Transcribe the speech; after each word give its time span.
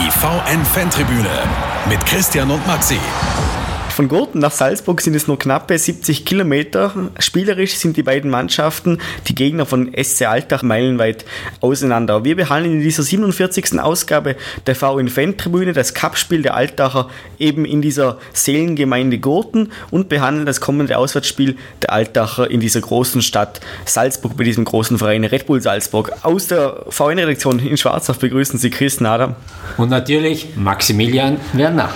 Die 0.00 0.10
VN-Fantribüne 0.10 1.28
mit 1.86 2.06
Christian 2.06 2.50
und 2.50 2.66
Maxi. 2.66 2.98
Von 4.00 4.08
Gurten 4.08 4.38
nach 4.40 4.50
Salzburg 4.50 5.02
sind 5.02 5.14
es 5.14 5.26
nur 5.26 5.38
knappe 5.38 5.76
70 5.76 6.24
Kilometer. 6.24 7.10
Spielerisch 7.18 7.74
sind 7.74 7.98
die 7.98 8.02
beiden 8.02 8.30
Mannschaften, 8.30 8.96
die 9.28 9.34
Gegner 9.34 9.66
von 9.66 9.92
SC 9.94 10.22
Altach, 10.22 10.62
meilenweit 10.62 11.26
auseinander. 11.60 12.24
Wir 12.24 12.34
behandeln 12.34 12.76
in 12.76 12.80
dieser 12.80 13.02
47. 13.02 13.78
Ausgabe 13.78 14.36
der 14.66 14.74
VN 14.74 15.08
Fan-Tribüne 15.08 15.74
das 15.74 15.92
Cupspiel 15.92 16.40
der 16.40 16.54
Altacher 16.54 17.10
eben 17.38 17.66
in 17.66 17.82
dieser 17.82 18.16
Seelengemeinde 18.32 19.18
Gurten 19.18 19.70
und 19.90 20.08
behandeln 20.08 20.46
das 20.46 20.62
kommende 20.62 20.96
Auswärtsspiel 20.96 21.58
der 21.82 21.92
Altacher 21.92 22.50
in 22.50 22.60
dieser 22.60 22.80
großen 22.80 23.20
Stadt 23.20 23.60
Salzburg 23.84 24.34
bei 24.34 24.44
diesem 24.44 24.64
großen 24.64 24.96
Verein 24.96 25.24
Red 25.24 25.44
Bull 25.44 25.60
Salzburg. 25.60 26.10
Aus 26.22 26.46
der 26.46 26.86
VN-Redaktion 26.88 27.58
in 27.58 27.76
Schwarzach 27.76 28.16
begrüßen 28.16 28.58
Sie 28.58 28.70
Chris 28.70 28.98
Nader. 29.02 29.36
Und 29.76 29.90
natürlich 29.90 30.56
Maximilian 30.56 31.36
Werner. 31.52 31.90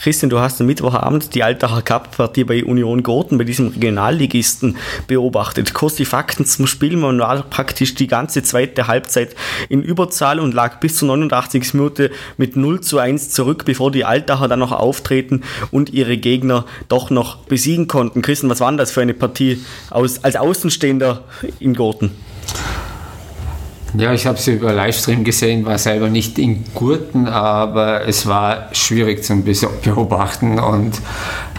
Christian, 0.00 0.30
du 0.30 0.38
hast 0.38 0.58
am 0.62 0.66
Mittwochabend 0.66 1.34
die 1.34 1.42
Altacher 1.42 1.82
Cup-Partie 1.82 2.44
bei 2.44 2.64
Union 2.64 3.02
Gurten, 3.02 3.36
bei 3.36 3.44
diesem 3.44 3.68
Regionalligisten, 3.68 4.78
beobachtet. 5.06 5.74
Kurz 5.74 5.96
die 5.96 6.06
Fakten 6.06 6.46
zum 6.46 6.66
Spiel. 6.66 6.96
Man 6.96 7.18
war 7.18 7.42
praktisch 7.42 7.94
die 7.96 8.06
ganze 8.06 8.42
zweite 8.42 8.86
Halbzeit 8.86 9.36
in 9.68 9.82
Überzahl 9.82 10.40
und 10.40 10.54
lag 10.54 10.80
bis 10.80 10.96
zur 10.96 11.08
89. 11.08 11.74
Minute 11.74 12.10
mit 12.38 12.56
0 12.56 12.80
zu 12.80 12.96
1 12.96 13.28
zurück, 13.28 13.66
bevor 13.66 13.90
die 13.90 14.06
Altacher 14.06 14.48
dann 14.48 14.60
noch 14.60 14.72
auftreten 14.72 15.42
und 15.70 15.90
ihre 15.90 16.16
Gegner 16.16 16.64
doch 16.88 17.10
noch 17.10 17.36
besiegen 17.36 17.86
konnten. 17.86 18.22
Christian, 18.22 18.48
was 18.48 18.60
war 18.60 18.70
denn 18.70 18.78
das 18.78 18.92
für 18.92 19.02
eine 19.02 19.12
Partie 19.12 19.62
aus, 19.90 20.24
als 20.24 20.36
Außenstehender 20.36 21.24
in 21.58 21.74
Gurten? 21.74 22.12
Ja, 23.98 24.12
ich 24.12 24.24
habe 24.26 24.38
sie 24.38 24.52
über 24.52 24.72
Livestream 24.72 25.24
gesehen, 25.24 25.64
war 25.66 25.76
selber 25.76 26.08
nicht 26.08 26.38
in 26.38 26.64
Gurten, 26.74 27.26
aber 27.26 28.06
es 28.06 28.24
war 28.26 28.68
schwierig 28.72 29.24
zum 29.24 29.42
Beobachten 29.42 30.60
und 30.60 30.92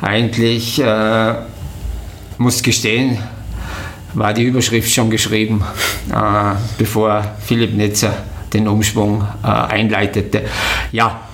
eigentlich 0.02 0.82
äh, 0.82 1.34
muss 2.38 2.64
gestehen, 2.64 3.18
war 4.14 4.34
die 4.34 4.44
Überschrift 4.44 4.90
schon 4.90 5.10
geschrieben, 5.10 5.62
äh, 6.10 6.56
bevor 6.78 7.36
Philipp 7.42 7.76
Netzer 7.76 8.14
den 8.54 8.68
Umschwung 8.70 9.28
äh, 9.44 9.48
einleitete. 9.48 10.44
Ja, 10.94 11.28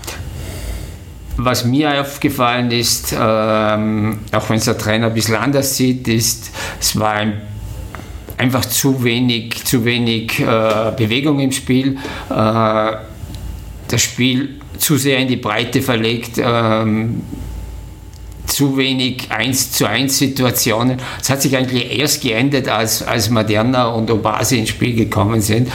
was 1.37 1.63
mir 1.63 2.01
aufgefallen 2.01 2.71
ist, 2.71 3.13
ähm, 3.13 4.19
auch 4.31 4.49
wenn 4.49 4.57
es 4.57 4.65
der 4.65 4.77
Trainer 4.79 5.07
ein 5.07 5.13
bisschen 5.13 5.35
anders 5.35 5.77
sieht, 5.77 6.07
ist, 6.07 6.49
es 6.79 6.99
war 6.99 7.13
ein 7.13 7.41
einfach 8.37 8.65
zu 8.65 9.03
wenig, 9.03 9.63
zu 9.65 9.83
wenig 9.83 10.39
äh, 10.39 10.91
Bewegung 10.95 11.39
im 11.39 11.51
Spiel. 11.51 11.97
Äh, 12.29 12.91
das 13.89 14.01
Spiel 14.01 14.59
zu 14.77 14.97
sehr 14.97 15.17
in 15.19 15.27
die 15.27 15.37
Breite 15.37 15.81
verlegt. 15.81 16.37
Ähm, 16.37 17.21
zu 18.45 18.77
wenig 18.77 19.29
1 19.29 19.73
zu 19.73 19.87
1 19.87 20.17
Situationen. 20.17 20.99
Es 21.21 21.29
hat 21.29 21.41
sich 21.41 21.55
eigentlich 21.55 21.99
erst 21.99 22.21
geendet, 22.21 22.69
als, 22.69 23.03
als 23.03 23.29
Moderna 23.29 23.87
und 23.87 24.09
Obasi 24.09 24.57
ins 24.57 24.69
Spiel 24.69 24.95
gekommen 24.95 25.41
sind. 25.41 25.69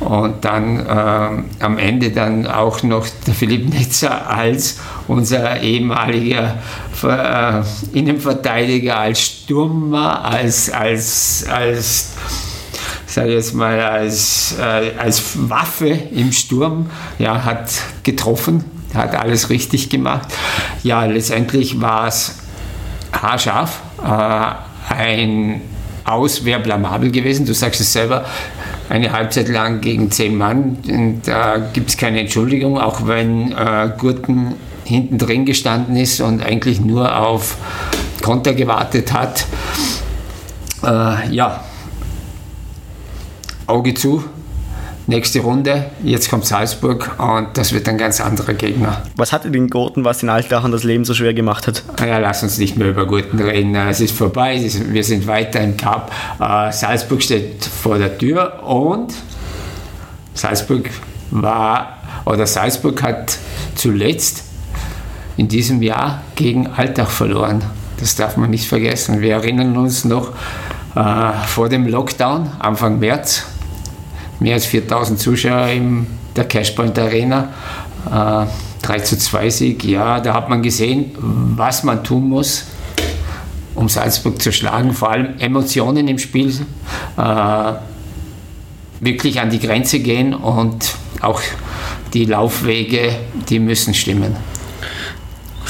Und 0.00 0.44
dann 0.44 0.86
äh, 0.86 1.62
am 1.62 1.78
Ende 1.78 2.10
dann 2.10 2.46
auch 2.46 2.82
noch 2.82 3.06
der 3.26 3.34
Philipp 3.34 3.68
Netzer 3.68 4.30
als 4.30 4.78
unser 5.08 5.60
ehemaliger 5.60 6.56
äh, 7.02 7.62
Innenverteidiger, 7.92 8.98
als 8.98 9.20
Stürmer, 9.20 10.24
als, 10.24 10.70
als, 10.70 11.46
als 11.48 12.12
sage 13.06 13.34
jetzt 13.34 13.54
mal, 13.54 13.78
als, 13.80 14.56
äh, 14.58 14.92
als 14.98 15.50
Waffe 15.50 15.88
im 15.88 16.32
Sturm, 16.32 16.90
ja, 17.18 17.44
hat 17.44 17.70
getroffen 18.02 18.64
hat 18.94 19.14
alles 19.14 19.50
richtig 19.50 19.88
gemacht. 19.88 20.28
Ja, 20.82 21.04
letztendlich 21.04 21.80
war 21.80 22.08
es 22.08 22.36
haarscharf. 23.12 23.80
Äh, 24.02 24.94
ein 24.94 25.60
Aus 26.04 26.44
wäre 26.44 26.60
blamabel 26.60 27.10
gewesen. 27.10 27.46
Du 27.46 27.54
sagst 27.54 27.80
es 27.80 27.92
selber, 27.92 28.24
eine 28.90 29.12
Halbzeit 29.12 29.48
lang 29.48 29.80
gegen 29.80 30.10
zehn 30.10 30.36
Mann. 30.36 31.20
Da 31.24 31.58
gibt 31.58 31.90
es 31.90 31.96
keine 31.96 32.20
Entschuldigung, 32.20 32.78
auch 32.78 33.06
wenn 33.06 33.52
äh, 33.52 33.90
Gurten 33.96 34.54
hinten 34.84 35.16
drin 35.16 35.46
gestanden 35.46 35.96
ist 35.96 36.20
und 36.20 36.42
eigentlich 36.42 36.80
nur 36.80 37.16
auf 37.16 37.56
Konter 38.20 38.52
gewartet 38.52 39.12
hat. 39.12 39.46
Äh, 40.82 41.32
ja, 41.32 41.62
Auge 43.68 43.94
zu, 43.94 44.24
nächste 45.06 45.40
Runde, 45.40 45.86
jetzt 46.02 46.30
kommt 46.30 46.46
Salzburg 46.46 47.10
und 47.18 47.48
das 47.54 47.72
wird 47.72 47.88
ein 47.88 47.98
ganz 47.98 48.20
anderer 48.20 48.54
Gegner. 48.54 49.02
Was 49.16 49.32
hatte 49.32 49.50
den 49.50 49.68
Gurten, 49.68 50.04
was 50.04 50.18
den 50.18 50.28
Altachern 50.28 50.72
das 50.72 50.84
Leben 50.84 51.04
so 51.04 51.14
schwer 51.14 51.34
gemacht 51.34 51.66
hat? 51.66 51.82
Ja, 52.00 52.18
lass 52.18 52.42
uns 52.42 52.58
nicht 52.58 52.76
mehr 52.76 52.88
über 52.88 53.06
Gurten 53.06 53.40
reden. 53.40 53.74
Es 53.74 54.00
ist 54.00 54.16
vorbei, 54.16 54.60
wir 54.60 55.04
sind 55.04 55.26
weiter 55.26 55.60
im 55.60 55.76
Cup. 55.76 56.12
Äh, 56.38 56.72
Salzburg 56.72 57.22
steht 57.22 57.64
vor 57.64 57.98
der 57.98 58.16
Tür 58.16 58.62
und 58.62 59.14
Salzburg 60.34 60.90
war, 61.30 61.98
oder 62.24 62.46
Salzburg 62.46 63.02
hat 63.02 63.36
zuletzt 63.74 64.44
in 65.36 65.48
diesem 65.48 65.82
Jahr 65.82 66.22
gegen 66.34 66.66
Altach 66.66 67.10
verloren. 67.10 67.62
Das 67.98 68.16
darf 68.16 68.36
man 68.36 68.50
nicht 68.50 68.66
vergessen. 68.66 69.20
Wir 69.20 69.34
erinnern 69.34 69.76
uns 69.76 70.04
noch 70.04 70.32
äh, 70.94 71.32
vor 71.46 71.68
dem 71.68 71.86
Lockdown, 71.86 72.50
Anfang 72.58 72.98
März, 72.98 73.44
mehr 74.40 74.54
als 74.54 74.66
4000 74.66 75.18
Zuschauer 75.18 75.68
in 75.68 76.06
der 76.34 76.44
Cashpoint 76.44 76.98
Arena. 76.98 77.50
Äh, 78.10 78.46
3 78.82 79.00
zu 79.00 79.18
2 79.18 79.50
Sieg, 79.50 79.84
ja, 79.84 80.20
da 80.20 80.34
hat 80.34 80.48
man 80.48 80.62
gesehen, 80.62 81.12
was 81.18 81.84
man 81.84 82.02
tun 82.02 82.28
muss, 82.28 82.64
um 83.74 83.88
Salzburg 83.88 84.40
zu 84.40 84.52
schlagen. 84.52 84.92
Vor 84.92 85.10
allem 85.10 85.38
Emotionen 85.38 86.08
im 86.08 86.18
Spiel, 86.18 86.48
äh, 87.16 87.72
wirklich 89.00 89.40
an 89.40 89.50
die 89.50 89.58
Grenze 89.58 90.00
gehen 90.00 90.34
und 90.34 90.94
auch 91.20 91.40
die 92.14 92.24
Laufwege, 92.24 93.14
die 93.48 93.58
müssen 93.58 93.94
stimmen. 93.94 94.36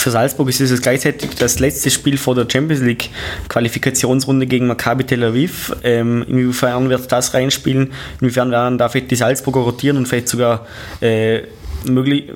Für 0.01 0.11
Salzburg 0.11 0.49
ist 0.49 0.61
es 0.61 0.81
gleichzeitig 0.81 1.35
das 1.39 1.59
letzte 1.59 1.91
Spiel 1.91 2.17
vor 2.17 2.35
der 2.35 2.47
Champions 2.51 2.83
League 2.83 3.11
Qualifikationsrunde 3.51 4.47
gegen 4.47 4.67
Maccabi 4.67 5.05
Tel 5.05 5.23
Aviv. 5.23 5.77
Ähm, 5.85 6.25
inwiefern 6.27 6.89
wird 6.89 7.13
das 7.13 7.35
reinspielen? 7.35 7.93
Inwiefern 8.19 8.51
werden 8.51 8.79
da 8.79 8.89
vielleicht 8.89 9.11
die 9.11 9.17
Salzburger 9.17 9.61
rotieren 9.61 9.99
und 9.99 10.09
vielleicht 10.09 10.29
sogar 10.29 10.67
äh, 11.03 11.43
möglich, 11.85 12.33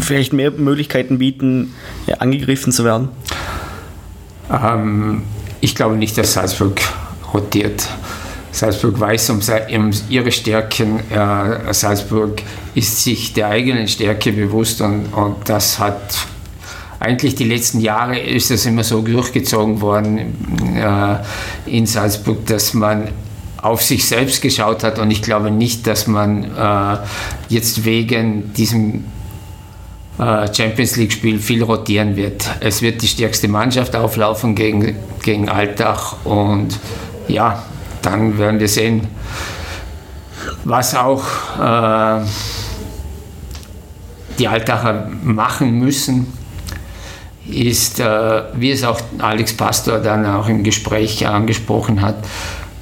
vielleicht 0.00 0.32
mehr 0.32 0.50
Möglichkeiten 0.50 1.18
bieten, 1.18 1.72
ja, 2.08 2.16
angegriffen 2.16 2.72
zu 2.72 2.84
werden? 2.84 3.10
Ähm, 4.50 5.22
ich 5.60 5.76
glaube 5.76 5.94
nicht, 5.94 6.18
dass 6.18 6.32
Salzburg 6.32 6.80
rotiert. 7.32 7.88
Salzburg 8.50 8.98
weiß 8.98 9.30
um, 9.30 9.40
ihre 10.08 10.32
Stärken. 10.32 10.98
Äh, 11.12 11.72
Salzburg 11.72 12.42
ist 12.74 13.04
sich 13.04 13.34
der 13.34 13.46
eigenen 13.46 13.86
Stärke 13.86 14.32
bewusst 14.32 14.80
und, 14.80 15.12
und 15.12 15.48
das 15.48 15.78
hat 15.78 16.26
eigentlich 17.04 17.34
die 17.34 17.44
letzten 17.44 17.80
Jahre 17.80 18.18
ist 18.18 18.50
das 18.50 18.64
immer 18.66 18.82
so 18.82 19.02
durchgezogen 19.02 19.80
worden 19.80 20.18
äh, 20.74 21.16
in 21.66 21.86
Salzburg, 21.86 22.46
dass 22.46 22.74
man 22.74 23.08
auf 23.60 23.82
sich 23.82 24.06
selbst 24.06 24.42
geschaut 24.42 24.82
hat. 24.84 24.98
Und 24.98 25.10
ich 25.10 25.22
glaube 25.22 25.50
nicht, 25.50 25.86
dass 25.86 26.06
man 26.06 26.44
äh, 26.44 26.98
jetzt 27.48 27.84
wegen 27.84 28.52
diesem 28.54 29.04
äh, 30.18 30.52
Champions 30.52 30.96
League 30.96 31.12
Spiel 31.12 31.38
viel 31.38 31.62
rotieren 31.62 32.16
wird. 32.16 32.48
Es 32.60 32.82
wird 32.82 33.02
die 33.02 33.08
stärkste 33.08 33.48
Mannschaft 33.48 33.94
auflaufen 33.96 34.54
gegen, 34.54 34.96
gegen 35.22 35.48
Altach 35.48 36.24
und 36.24 36.78
ja, 37.28 37.62
dann 38.02 38.38
werden 38.38 38.60
wir 38.60 38.68
sehen, 38.68 39.06
was 40.64 40.94
auch 40.94 41.24
äh, 41.58 42.24
die 44.38 44.48
Altacher 44.48 45.10
machen 45.22 45.78
müssen, 45.78 46.43
ist, 47.48 48.00
äh, 48.00 48.42
wie 48.54 48.70
es 48.70 48.84
auch 48.84 49.00
Alex 49.18 49.54
Pastor 49.54 49.98
dann 49.98 50.24
auch 50.26 50.48
im 50.48 50.64
Gespräch 50.64 51.26
angesprochen 51.26 52.00
hat, 52.00 52.16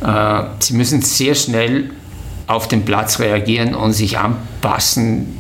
äh, 0.03 0.47
sie 0.61 0.75
müssen 0.75 1.03
sehr 1.03 1.35
schnell 1.35 1.91
auf 2.47 2.69
den 2.69 2.85
Platz 2.85 3.19
reagieren 3.19 3.75
und 3.75 3.93
sich 3.93 4.19
anpassen 4.19 5.39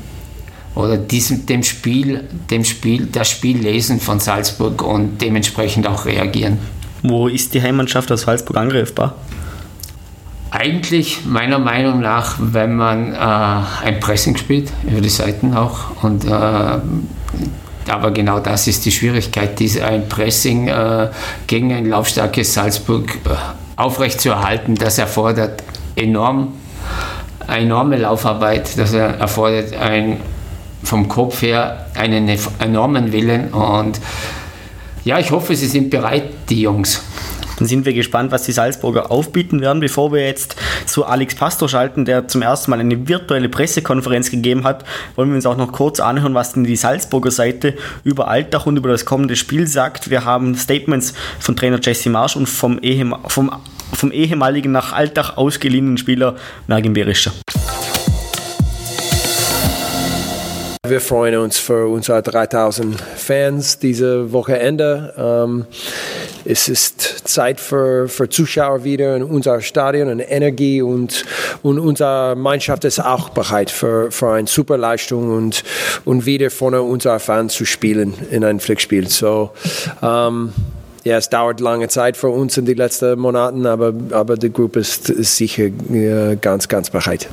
oder 0.74 0.96
diesem, 0.96 1.46
dem 1.46 1.62
Spiel, 1.62 2.24
dem 2.50 2.64
Spiel, 2.64 3.06
das 3.10 3.30
Spiel 3.30 3.58
lesen 3.58 4.00
von 4.00 4.20
Salzburg 4.20 4.82
und 4.82 5.20
dementsprechend 5.20 5.86
auch 5.86 6.06
reagieren. 6.06 6.58
Wo 7.02 7.28
ist 7.28 7.52
die 7.52 7.60
Heimmannschaft 7.60 8.10
aus 8.12 8.22
Salzburg 8.22 8.56
angreifbar? 8.56 9.16
eigentlich 10.52 11.24
meiner 11.24 11.58
Meinung 11.58 12.00
nach, 12.00 12.36
wenn 12.38 12.76
man 12.76 13.14
äh, 13.14 13.16
ein 13.16 13.98
Pressing 14.00 14.36
spielt, 14.36 14.70
über 14.86 15.00
die 15.00 15.08
Seiten 15.08 15.54
auch. 15.54 16.02
Und, 16.02 16.24
äh, 16.24 16.78
aber 17.88 18.10
genau 18.10 18.38
das 18.38 18.66
ist 18.66 18.84
die 18.84 18.92
Schwierigkeit, 18.92 19.58
diese, 19.58 19.84
ein 19.84 20.08
Pressing 20.08 20.68
äh, 20.68 21.08
gegen 21.46 21.72
ein 21.72 21.86
laufstarkes 21.86 22.54
Salzburg 22.54 23.18
äh, 23.24 23.34
aufrechtzuerhalten. 23.76 24.74
Das 24.74 24.98
erfordert 24.98 25.62
enorm, 25.96 26.54
enorme 27.48 27.96
Laufarbeit, 27.96 28.78
das 28.78 28.92
erfordert 28.92 29.74
ein, 29.74 30.18
vom 30.82 31.08
Kopf 31.08 31.42
her 31.42 31.86
einen 31.94 32.28
enormen 32.58 33.12
Willen. 33.12 33.48
Und 33.52 34.00
ja, 35.04 35.18
ich 35.18 35.30
hoffe, 35.30 35.56
sie 35.56 35.66
sind 35.66 35.90
bereit, 35.90 36.24
die 36.48 36.62
Jungs. 36.62 37.02
Dann 37.58 37.68
sind 37.68 37.84
wir 37.84 37.92
gespannt, 37.92 38.32
was 38.32 38.44
die 38.44 38.52
Salzburger 38.52 39.10
aufbieten 39.10 39.60
werden. 39.60 39.80
Bevor 39.80 40.12
wir 40.12 40.24
jetzt 40.24 40.56
zu 40.86 41.04
Alex 41.04 41.34
Pastor 41.34 41.68
schalten, 41.68 42.04
der 42.04 42.28
zum 42.28 42.42
ersten 42.42 42.70
Mal 42.70 42.80
eine 42.80 43.08
virtuelle 43.08 43.48
Pressekonferenz 43.48 44.30
gegeben 44.30 44.64
hat, 44.64 44.84
wollen 45.16 45.30
wir 45.30 45.36
uns 45.36 45.46
auch 45.46 45.56
noch 45.56 45.72
kurz 45.72 46.00
anhören, 46.00 46.34
was 46.34 46.52
denn 46.52 46.64
die 46.64 46.76
Salzburger 46.76 47.30
Seite 47.30 47.74
über 48.04 48.28
Alltag 48.28 48.66
und 48.66 48.76
über 48.76 48.88
das 48.88 49.04
kommende 49.04 49.36
Spiel 49.36 49.66
sagt. 49.66 50.10
Wir 50.10 50.24
haben 50.24 50.54
Statements 50.54 51.14
von 51.38 51.56
Trainer 51.56 51.78
Jesse 51.82 52.10
Marsch 52.10 52.36
und 52.36 52.46
vom, 52.46 52.78
Ehem 52.80 53.14
vom, 53.26 53.50
vom 53.92 54.12
ehemaligen 54.12 54.72
nach 54.72 54.92
Alltag 54.92 55.36
ausgeliehenen 55.36 55.98
Spieler 55.98 56.36
Mergin 56.66 56.92
Berischer. 56.92 57.32
Wir 60.84 61.00
freuen 61.00 61.36
uns 61.36 61.60
für 61.60 61.86
unsere 61.86 62.22
3000 62.22 63.00
Fans 63.00 63.78
diese 63.78 64.32
Wochenende. 64.32 65.14
Ähm, 65.16 65.64
es 66.44 66.68
ist 66.68 67.28
Zeit 67.28 67.60
für, 67.60 68.08
für 68.08 68.28
Zuschauer 68.28 68.82
wieder 68.82 69.14
in 69.14 69.22
unser 69.22 69.60
Stadion 69.60 70.08
und 70.08 70.18
Energie 70.18 70.82
und, 70.82 71.24
und 71.62 71.78
unsere 71.78 72.34
Mannschaft 72.34 72.84
ist 72.84 72.98
auch 72.98 73.28
bereit 73.28 73.70
für, 73.70 74.10
für 74.10 74.32
eine 74.32 74.48
super 74.48 74.76
Leistung 74.76 75.30
und, 75.30 75.62
und 76.04 76.26
wieder 76.26 76.50
vorne 76.50 76.82
unserer 76.82 77.20
Fans 77.20 77.54
zu 77.54 77.64
spielen 77.64 78.14
in 78.32 78.42
einem 78.42 78.58
Flickspiel. 78.58 79.06
So, 79.06 79.52
ähm, 80.02 80.52
ja, 81.04 81.16
es 81.16 81.30
dauert 81.30 81.60
lange 81.60 81.86
Zeit 81.86 82.16
für 82.16 82.30
uns 82.30 82.56
in 82.56 82.64
den 82.64 82.76
letzten 82.76 83.20
Monaten, 83.20 83.66
aber, 83.66 83.94
aber 84.10 84.36
die 84.36 84.52
Gruppe 84.52 84.80
ist, 84.80 85.10
ist 85.10 85.36
sicher 85.36 85.66
äh, 85.92 86.34
ganz, 86.40 86.66
ganz 86.66 86.90
bereit. 86.90 87.28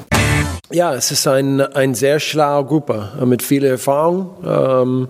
Ja, 0.72 0.94
es 0.94 1.10
ist 1.10 1.26
ein, 1.28 1.62
ein 1.62 1.96
sehr 1.96 2.20
schlaue 2.20 2.64
Gruppe 2.64 3.10
mit 3.26 3.42
viel 3.42 3.66
Erfahrung, 3.66 4.30
ähm, 4.46 5.08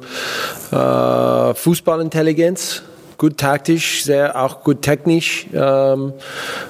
äh, 0.72 1.54
Fußballintelligenz, 1.54 2.82
gut 3.18 3.38
taktisch, 3.38 4.06
sehr 4.06 4.42
auch 4.42 4.64
gut 4.64 4.82
technisch 4.82 5.48
ähm, 5.54 6.14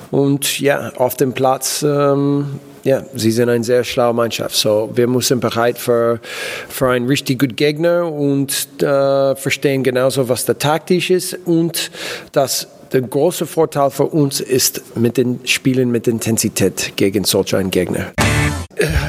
und 0.10 0.60
ja, 0.60 0.92
auf 0.96 1.16
dem 1.16 1.34
Platz. 1.34 1.84
Ähm, 1.84 2.60
ja, 2.84 3.04
sie 3.14 3.30
sind 3.30 3.50
eine 3.50 3.64
sehr 3.64 3.84
schlaue 3.84 4.16
Mannschaft. 4.16 4.56
So, 4.56 4.90
wir 4.96 5.08
müssen 5.08 5.40
bereit 5.40 5.78
für, 5.78 6.20
für 6.68 6.90
einen 6.90 7.06
richtig 7.06 7.38
guten 7.38 7.58
Gegner 7.58 8.12
und 8.12 8.82
äh, 8.82 9.36
verstehen 9.36 9.84
genauso, 9.84 10.30
was 10.30 10.46
der 10.46 10.58
taktisch 10.58 11.12
ist 11.12 11.38
und 11.46 11.92
dass 12.32 12.68
der 12.92 13.02
große 13.02 13.46
Vorteil 13.46 13.92
für 13.92 14.06
uns 14.06 14.40
ist 14.40 14.98
mit 14.98 15.18
den 15.18 15.42
Spielen 15.46 15.92
mit 15.92 16.08
Intensität 16.08 16.94
gegen 16.96 17.24
solch 17.24 17.56
einen 17.56 17.70
Gegner. 17.70 18.14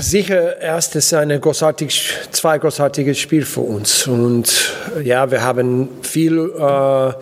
Sicher, 0.00 0.61
erst 0.61 0.96
ist 0.96 1.14
eine 1.14 1.38
großartig, 1.38 2.12
zwei 2.32 2.58
großartige 2.58 3.14
Spiel 3.14 3.44
für 3.44 3.61
uns. 3.61 4.06
Und 4.08 4.72
ja, 5.05 5.31
wir 5.31 5.43
haben 5.43 5.88
viel 6.02 6.50
äh, 6.58 7.12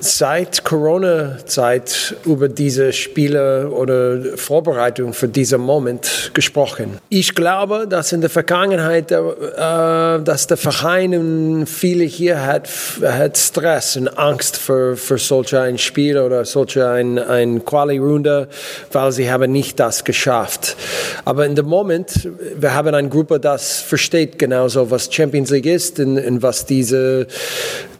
seit 0.00 0.64
Corona-Zeit 0.64 2.16
über 2.24 2.48
diese 2.48 2.92
Spiele 2.92 3.70
oder 3.70 4.36
Vorbereitung 4.36 5.12
für 5.12 5.28
diesen 5.28 5.60
Moment 5.60 6.30
gesprochen. 6.34 6.98
Ich 7.08 7.34
glaube, 7.34 7.86
dass 7.88 8.12
in 8.12 8.20
der 8.20 8.30
Vergangenheit, 8.30 9.10
äh, 9.10 9.16
dass 9.16 10.46
der 10.46 10.56
Verein 10.56 11.64
viele 11.66 12.04
hier 12.04 12.44
hat, 12.44 12.68
hat 13.02 13.36
Stress 13.36 13.96
und 13.96 14.08
Angst 14.18 14.56
für, 14.56 14.96
für 14.96 15.18
solch 15.18 15.54
ein 15.56 15.78
Spiel 15.78 16.18
oder 16.18 16.44
solch 16.44 16.80
ein, 16.80 17.18
ein 17.18 17.64
Quali-Runde, 17.64 18.48
weil 18.92 19.12
sie 19.12 19.30
haben 19.30 19.50
nicht 19.50 19.80
das 19.80 20.04
geschafft. 20.04 20.76
Aber 21.24 21.44
in 21.46 21.54
dem 21.54 21.66
Moment, 21.66 22.28
wir 22.56 22.74
haben 22.74 22.94
eine 22.94 23.08
Gruppe, 23.08 23.40
das 23.40 23.80
versteht 23.80 24.38
genauso, 24.38 24.90
was 24.90 25.12
Champions 25.12 25.50
League 25.50 25.66
ist 25.66 25.98
und, 25.98 26.18
und 26.18 26.42
was 26.42 26.66
diese, 26.66 27.26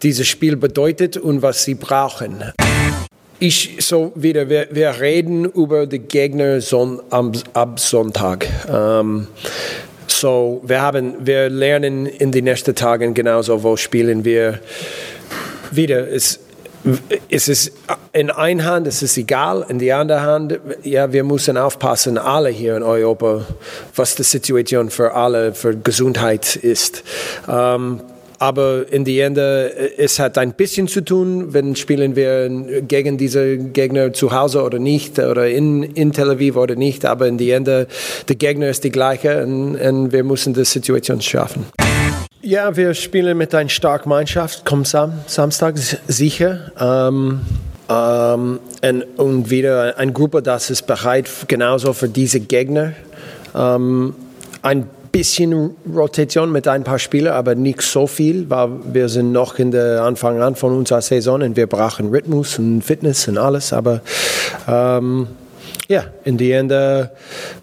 dieses 0.02 0.28
Spiel 0.28 0.56
bedeutet 0.56 1.16
und 1.16 1.42
was 1.42 1.64
sie 1.64 1.74
brauchen. 1.74 1.87
Ich 3.40 3.76
so 3.80 4.12
wieder, 4.14 4.48
wir, 4.48 4.68
wir 4.70 5.00
reden 5.00 5.44
über 5.44 5.86
die 5.86 6.00
Gegner 6.00 6.60
son, 6.60 7.00
ab, 7.10 7.36
ab 7.52 7.78
Sonntag. 7.78 8.48
Ähm, 8.68 9.28
so, 10.08 10.60
wir 10.64 10.82
haben, 10.82 11.14
wir 11.20 11.48
lernen 11.48 12.06
in 12.06 12.32
den 12.32 12.44
nächsten 12.44 12.74
Tagen 12.74 13.14
genauso, 13.14 13.62
wo 13.62 13.76
spielen 13.76 14.24
wir 14.24 14.58
wieder. 15.70 16.08
Es, 16.08 16.40
es 17.28 17.48
ist 17.48 17.72
in 18.12 18.30
einer 18.30 18.64
Hand, 18.64 18.86
es 18.86 19.02
ist 19.02 19.16
egal, 19.16 19.64
in 19.68 19.78
die 19.78 19.92
andere 19.92 20.22
Hand, 20.22 20.58
ja, 20.82 21.12
wir 21.12 21.22
müssen 21.22 21.56
aufpassen, 21.56 22.18
alle 22.18 22.48
hier 22.48 22.76
in 22.76 22.82
Europa, 22.82 23.46
was 23.94 24.16
die 24.16 24.24
Situation 24.24 24.90
für 24.90 25.14
alle, 25.14 25.54
für 25.54 25.76
Gesundheit 25.76 26.56
ist. 26.56 27.04
Ähm, 27.48 28.00
aber 28.38 28.90
in 28.90 29.04
die 29.04 29.20
Ende, 29.20 29.72
äh, 29.76 30.02
es 30.02 30.18
hat 30.18 30.38
ein 30.38 30.52
bisschen 30.52 30.88
zu 30.88 31.00
tun, 31.00 31.52
wenn 31.52 31.76
spielen 31.76 32.16
wir 32.16 32.82
gegen 32.82 33.18
diese 33.18 33.58
Gegner 33.58 34.12
zu 34.12 34.32
Hause 34.32 34.62
oder 34.62 34.78
nicht, 34.78 35.18
oder 35.18 35.48
in, 35.48 35.82
in 35.82 36.12
Tel 36.12 36.30
Aviv 36.30 36.56
oder 36.56 36.76
nicht. 36.76 37.04
Aber 37.04 37.26
in 37.26 37.38
die 37.38 37.50
Ende, 37.50 37.86
der 38.28 38.36
Gegner 38.36 38.68
ist 38.68 38.84
die 38.84 38.90
gleiche 38.90 39.42
und, 39.42 39.76
und 39.76 40.12
wir 40.12 40.24
müssen 40.24 40.54
die 40.54 40.64
Situation 40.64 41.20
schaffen. 41.20 41.66
Ja, 42.40 42.76
wir 42.76 42.94
spielen 42.94 43.36
mit 43.36 43.54
einer 43.54 43.68
starken 43.68 44.10
Mannschaft, 44.10 44.64
kommt 44.64 44.86
Sam, 44.86 45.12
Samstag 45.26 45.76
sicher. 45.76 46.70
Ähm, 46.80 47.40
ähm, 47.90 48.60
und, 48.82 49.02
und, 49.16 49.50
wieder 49.50 49.98
eine 49.98 50.12
Gruppe, 50.12 50.42
das 50.42 50.70
ist 50.70 50.86
bereit 50.86 51.28
genauso 51.48 51.92
für 51.92 52.08
diese 52.08 52.38
Gegner. 52.40 52.92
Ähm, 53.54 54.14
ein 54.62 54.88
bisschen 55.08 55.76
Rotation 55.94 56.52
mit 56.52 56.68
ein 56.68 56.84
paar 56.84 56.98
Spielern, 56.98 57.34
aber 57.34 57.54
nicht 57.54 57.82
so 57.82 58.06
viel, 58.06 58.48
weil 58.50 58.70
wir 58.92 59.08
sind 59.08 59.32
noch 59.32 59.58
in 59.58 59.70
der 59.70 60.02
Anfang 60.02 60.40
an 60.40 60.54
von 60.54 60.76
unserer 60.76 61.02
Saison 61.02 61.42
und 61.42 61.56
wir 61.56 61.66
brauchen 61.66 62.10
Rhythmus 62.10 62.58
und 62.58 62.82
Fitness 62.82 63.28
und 63.28 63.38
alles. 63.38 63.72
Aber 63.72 64.00
ähm, 64.66 65.28
ja, 65.88 66.04
in 66.24 66.36
die 66.36 66.52
Ende, 66.52 67.10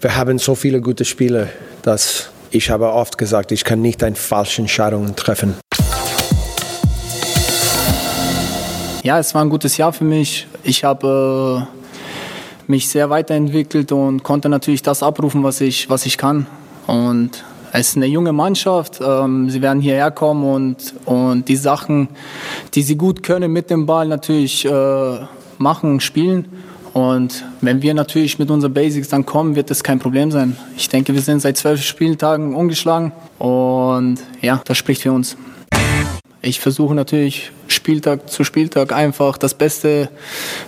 wir 0.02 0.16
haben 0.16 0.40
so 0.40 0.56
viele 0.56 0.82
gute 0.82 1.06
Spieler, 1.06 1.48
dass 1.84 2.30
ich 2.52 2.70
habe 2.70 2.92
oft 2.92 3.18
gesagt, 3.18 3.52
ich 3.52 3.64
kann 3.64 3.82
nicht 3.82 4.04
eine 4.04 4.16
falsche 4.16 4.62
Entscheidung 4.62 5.16
treffen. 5.16 5.56
Ja, 9.04 9.20
es 9.20 9.36
war 9.36 9.44
ein 9.44 9.50
gutes 9.50 9.78
Jahr 9.78 9.94
für 9.94 10.04
mich. 10.04 10.48
Ich 10.64 10.84
habe 10.84 11.68
äh, 11.68 12.72
mich 12.72 12.90
sehr 12.90 13.10
weiterentwickelt 13.10 13.92
und 13.92 14.24
konnte 14.24 14.50
natürlich 14.50 14.82
das 14.82 15.04
abrufen, 15.04 15.44
was 15.44 15.62
ich, 15.62 15.90
was 15.90 16.06
ich 16.08 16.18
kann. 16.18 16.48
Und 16.88 17.44
es 17.72 17.90
ist 17.90 17.98
eine 17.98 18.06
junge 18.06 18.32
Mannschaft. 18.32 19.00
Ähm, 19.02 19.50
sie 19.50 19.62
werden 19.62 19.82
hierher 19.82 20.12
kommen 20.12 20.44
und, 20.44 20.94
und 21.06 21.48
die 21.48 21.56
Sachen, 21.56 22.08
die 22.74 22.82
sie 22.82 22.96
gut 22.96 23.24
können 23.24 23.52
mit 23.52 23.70
dem 23.70 23.86
Ball 23.86 24.08
natürlich 24.08 24.66
äh, 24.66 25.18
machen, 25.58 26.00
spielen. 26.00 26.48
Und 26.94 27.44
wenn 27.60 27.82
wir 27.82 27.94
natürlich 27.94 28.40
mit 28.40 28.50
unseren 28.50 28.74
Basics 28.74 29.10
dann 29.10 29.26
kommen, 29.26 29.58
wird 29.58 29.70
das 29.70 29.84
kein 29.84 30.00
Problem 30.00 30.32
sein. 30.32 30.56
Ich 30.78 30.88
denke, 30.88 31.14
wir 31.14 31.22
sind 31.22 31.42
seit 31.42 31.58
zwölf 31.58 31.84
Spieltagen 31.84 32.56
ungeschlagen 32.56 33.12
und 33.38 34.20
ja, 34.42 34.62
das 34.64 34.78
spricht 34.78 35.02
für 35.02 35.12
uns. 35.12 35.36
Ich 36.42 36.62
versuche 36.62 36.96
natürlich 36.96 37.52
Spieltag 37.68 38.30
zu 38.30 38.46
Spieltag 38.46 38.94
einfach 38.94 39.38
das 39.38 39.56
Beste 39.56 40.10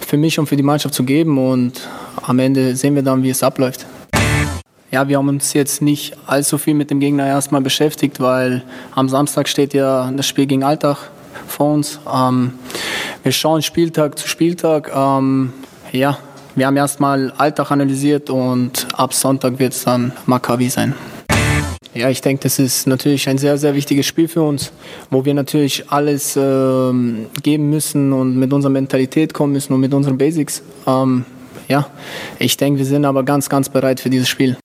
für 0.05 0.17
mich 0.17 0.37
und 0.37 0.47
für 0.47 0.57
die 0.57 0.63
Mannschaft 0.63 0.95
zu 0.95 1.03
geben 1.03 1.37
und 1.37 1.87
am 2.23 2.39
Ende 2.39 2.75
sehen 2.75 2.95
wir 2.95 3.03
dann, 3.03 3.23
wie 3.23 3.29
es 3.29 3.41
abläuft. 3.41 3.85
Ja, 4.89 5.09
wir 5.09 5.17
haben 5.17 5.27
uns 5.27 5.51
jetzt 5.51 5.81
nicht 5.81 6.15
allzu 6.27 6.57
viel 6.57 6.73
mit 6.73 6.89
dem 6.89 7.01
Gegner 7.01 7.27
erstmal 7.27 7.59
beschäftigt, 7.59 8.21
weil 8.21 8.63
am 8.95 9.09
Samstag 9.09 9.49
steht 9.49 9.73
ja 9.73 10.09
das 10.15 10.25
Spiel 10.25 10.45
gegen 10.45 10.63
Alltag 10.63 11.09
vor 11.45 11.73
uns. 11.73 11.99
Ähm, 12.11 12.53
wir 13.21 13.33
schauen 13.33 13.61
Spieltag 13.61 14.17
zu 14.17 14.29
Spieltag. 14.29 14.89
Ähm, 14.95 15.51
ja, 15.91 16.17
wir 16.55 16.67
haben 16.67 16.77
erstmal 16.77 17.33
Alltag 17.37 17.71
analysiert 17.71 18.29
und 18.29 18.87
ab 18.93 19.13
Sonntag 19.13 19.59
wird 19.59 19.73
es 19.73 19.83
dann 19.83 20.13
Maccabi 20.25 20.69
sein. 20.69 20.95
Ja, 21.93 22.09
ich 22.09 22.21
denke, 22.21 22.43
das 22.43 22.57
ist 22.57 22.87
natürlich 22.87 23.27
ein 23.27 23.37
sehr, 23.37 23.57
sehr 23.57 23.75
wichtiges 23.75 24.05
Spiel 24.05 24.29
für 24.29 24.43
uns, 24.43 24.71
wo 25.09 25.25
wir 25.25 25.33
natürlich 25.33 25.91
alles 25.91 26.37
ähm, 26.37 27.25
geben 27.43 27.69
müssen 27.69 28.13
und 28.13 28.37
mit 28.37 28.53
unserer 28.53 28.71
Mentalität 28.71 29.33
kommen 29.33 29.51
müssen 29.51 29.73
und 29.73 29.81
mit 29.81 29.93
unseren 29.93 30.17
Basics. 30.17 30.61
Ähm, 30.85 31.25
ja, 31.67 31.87
ich 32.39 32.55
denke, 32.55 32.79
wir 32.79 32.85
sind 32.85 33.03
aber 33.03 33.23
ganz, 33.23 33.49
ganz 33.49 33.67
bereit 33.67 33.99
für 33.99 34.09
dieses 34.09 34.29
Spiel. 34.29 34.55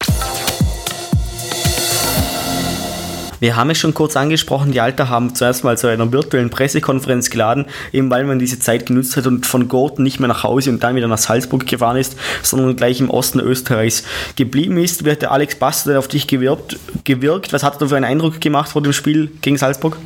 Wir 3.43 3.57
haben 3.57 3.71
es 3.71 3.79
schon 3.79 3.93
kurz 3.93 4.17
angesprochen, 4.17 4.71
die 4.71 4.81
Alter 4.81 5.09
haben 5.09 5.35
zuerst 5.35 5.65
mal 5.65 5.77
zu 5.77 5.89
einer 5.89 6.13
virtuellen 6.13 6.49
Pressekonferenz 6.49 7.29
geladen, 7.29 7.67
eben 7.93 8.09
weil 8.09 8.23
man 8.23 8.39
diese 8.39 8.61
Zeit 8.61 8.87
genutzt 8.87 9.17
hat 9.17 9.27
und 9.27 9.47
von 9.47 9.67
Gurten 9.67 10.05
nicht 10.05 10.21
mehr 10.21 10.29
nach 10.29 10.45
Hause 10.45 10.71
und 10.71 10.85
dann 10.85 10.95
wieder 10.95 11.09
nach 11.09 11.19
Salzburg 11.19 11.67
gefahren 11.67 11.97
ist, 11.97 12.15
sondern 12.45 12.77
gleich 12.77 13.01
im 13.01 13.11
Osten 13.11 13.41
Österreichs 13.41 14.05
geblieben 14.37 14.77
ist. 14.77 15.05
Wie 15.05 15.11
hat 15.11 15.23
der 15.23 15.33
Alex 15.33 15.57
Baster 15.57 15.99
auf 15.99 16.07
dich 16.07 16.29
gewirkt, 16.29 16.79
gewirkt? 17.03 17.53
Was 17.53 17.65
hat 17.65 17.81
er 17.81 17.89
für 17.89 17.97
einen 17.97 18.05
Eindruck 18.05 18.41
gemacht 18.41 18.71
vor 18.71 18.81
dem 18.81 18.93
Spiel 18.93 19.33
gegen 19.41 19.59
Salzburg? 19.59 19.97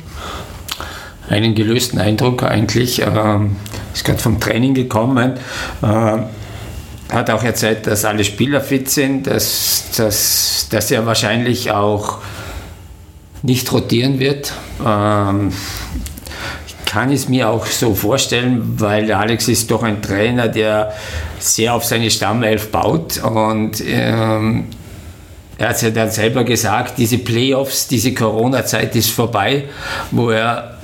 Einen 1.29 1.53
gelösten 1.53 1.99
Eindruck 1.99 2.41
eigentlich. 2.41 3.03
Ähm, 3.03 3.57
ist 3.93 4.03
gerade 4.03 4.17
vom 4.17 4.39
Training 4.39 4.73
gekommen. 4.73 5.33
Äh, 5.83 6.17
hat 7.13 7.29
auch 7.29 7.43
erzählt, 7.43 7.85
dass 7.85 8.03
alle 8.03 8.23
Spieler 8.23 8.61
fit 8.61 8.89
sind, 8.89 9.27
dass, 9.27 9.91
dass, 9.95 10.69
dass 10.71 10.89
er 10.89 11.05
wahrscheinlich 11.05 11.69
auch 11.69 12.17
nicht 13.43 13.71
rotieren 13.71 14.19
wird. 14.19 14.53
Ähm, 14.85 15.51
ich 16.65 16.75
kann 16.85 17.11
es 17.11 17.29
mir 17.29 17.49
auch 17.49 17.65
so 17.65 17.93
vorstellen, 17.93 18.79
weil 18.79 19.11
Alex 19.11 19.47
ist 19.47 19.69
doch 19.69 19.83
ein 19.83 20.01
Trainer, 20.01 20.47
der 20.47 20.93
sehr 21.39 21.73
auf 21.73 21.83
seine 21.85 22.09
Stammelf 22.09 22.71
baut 22.71 23.17
und 23.23 23.83
ähm, 23.85 24.65
er 25.57 25.69
hat 25.69 25.81
ja 25.81 25.89
dann 25.89 26.11
selber 26.11 26.43
gesagt, 26.43 26.97
diese 26.97 27.17
Playoffs, 27.17 27.87
diese 27.87 28.13
Corona-Zeit 28.13 28.95
ist 28.95 29.09
vorbei, 29.09 29.63
wo 30.11 30.29
er 30.29 30.77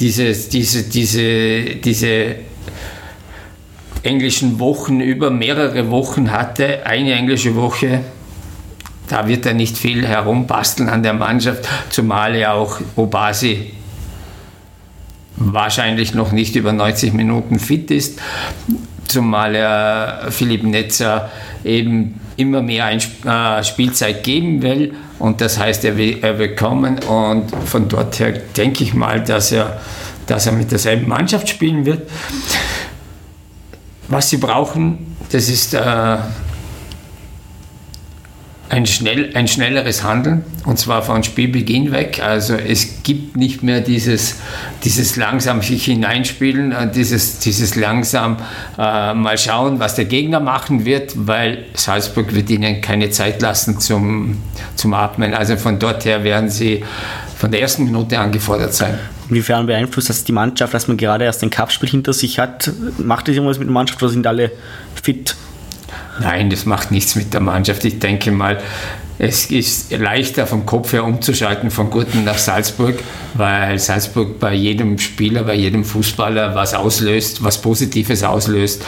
diese, 0.00 0.32
diese, 0.32 0.84
diese, 0.84 1.76
diese 1.76 2.36
englischen 4.02 4.58
Wochen 4.58 5.00
über 5.00 5.30
mehrere 5.30 5.90
Wochen 5.90 6.30
hatte, 6.30 6.86
eine 6.86 7.12
englische 7.12 7.54
Woche, 7.54 8.00
da 9.08 9.26
wird 9.26 9.46
er 9.46 9.54
nicht 9.54 9.76
viel 9.76 10.06
herumbasteln 10.06 10.88
an 10.88 11.02
der 11.02 11.14
Mannschaft, 11.14 11.66
zumal 11.90 12.34
er 12.34 12.54
auch 12.54 12.80
Obasi 12.96 13.72
wahrscheinlich 15.36 16.14
noch 16.14 16.32
nicht 16.32 16.56
über 16.56 16.72
90 16.72 17.12
Minuten 17.12 17.58
fit 17.58 17.90
ist, 17.90 18.20
zumal 19.06 19.54
er 19.54 20.26
Philipp 20.30 20.64
Netzer 20.64 21.30
eben 21.64 22.20
immer 22.36 22.62
mehr 22.62 22.90
äh, 22.90 23.64
Spielzeit 23.64 24.22
geben 24.22 24.62
will 24.62 24.94
und 25.18 25.40
das 25.40 25.58
heißt, 25.58 25.84
er 25.84 25.96
will, 25.96 26.18
er 26.22 26.38
will 26.38 26.54
kommen 26.54 26.98
und 27.00 27.50
von 27.66 27.88
dort 27.88 28.20
her 28.20 28.32
denke 28.56 28.84
ich 28.84 28.94
mal, 28.94 29.22
dass 29.22 29.52
er, 29.52 29.80
dass 30.26 30.46
er 30.46 30.52
mit 30.52 30.70
derselben 30.70 31.08
Mannschaft 31.08 31.48
spielen 31.48 31.84
wird. 31.84 32.08
Was 34.08 34.30
sie 34.30 34.38
brauchen, 34.38 35.16
das 35.30 35.48
ist 35.48 35.74
äh, 35.74 36.16
ein, 38.68 38.86
schnell, 38.86 39.30
ein 39.34 39.48
schnelleres 39.48 40.02
Handeln 40.02 40.44
und 40.64 40.78
zwar 40.78 41.02
von 41.02 41.22
Spielbeginn 41.22 41.92
weg. 41.92 42.20
Also 42.22 42.54
es 42.54 43.02
gibt 43.02 43.36
nicht 43.36 43.62
mehr 43.62 43.80
dieses, 43.80 44.36
dieses 44.84 45.16
langsam 45.16 45.62
sich 45.62 45.86
hineinspielen, 45.86 46.72
äh, 46.72 46.90
dieses, 46.90 47.38
dieses 47.38 47.76
langsam 47.76 48.36
äh, 48.78 49.14
mal 49.14 49.38
schauen, 49.38 49.78
was 49.78 49.94
der 49.94 50.04
Gegner 50.04 50.40
machen 50.40 50.84
wird, 50.84 51.12
weil 51.16 51.64
Salzburg 51.74 52.34
wird 52.34 52.50
ihnen 52.50 52.80
keine 52.80 53.10
Zeit 53.10 53.40
lassen 53.40 53.80
zum, 53.80 54.38
zum 54.76 54.94
Atmen. 54.94 55.34
Also 55.34 55.56
von 55.56 55.78
dort 55.78 56.04
her 56.04 56.24
werden 56.24 56.50
sie 56.50 56.84
von 57.36 57.50
der 57.50 57.60
ersten 57.60 57.84
Minute 57.84 58.18
angefordert 58.18 58.74
sein. 58.74 58.98
Inwiefern 59.30 59.66
beeinflusst 59.66 60.08
das 60.08 60.24
die 60.24 60.32
Mannschaft, 60.32 60.74
dass 60.74 60.88
man 60.88 60.96
gerade 60.96 61.24
erst 61.24 61.42
ein 61.42 61.50
Cup-Spiel 61.50 61.88
hinter 61.88 62.12
sich 62.12 62.38
hat? 62.38 62.70
Macht 62.98 63.28
das 63.28 63.34
irgendwas 63.34 63.58
mit 63.58 63.68
der 63.68 63.72
Mannschaft 63.72 64.02
oder 64.02 64.10
sind 64.10 64.26
alle 64.26 64.50
fit? 65.02 65.36
Nein, 66.20 66.50
das 66.50 66.66
macht 66.66 66.90
nichts 66.90 67.14
mit 67.14 67.32
der 67.32 67.40
Mannschaft. 67.40 67.84
Ich 67.84 67.98
denke 67.98 68.30
mal, 68.32 68.58
es 69.20 69.50
ist 69.50 69.90
leichter 69.90 70.46
vom 70.46 70.64
Kopf 70.64 70.92
her 70.92 71.04
umzuschalten 71.04 71.72
von 71.72 71.90
Gurten 71.90 72.22
nach 72.22 72.38
Salzburg, 72.38 72.94
weil 73.34 73.76
Salzburg 73.78 74.38
bei 74.38 74.54
jedem 74.54 74.96
Spieler, 74.98 75.42
bei 75.42 75.54
jedem 75.54 75.84
Fußballer 75.84 76.54
was 76.54 76.72
auslöst, 76.72 77.42
was 77.42 77.60
Positives 77.60 78.22
auslöst. 78.22 78.84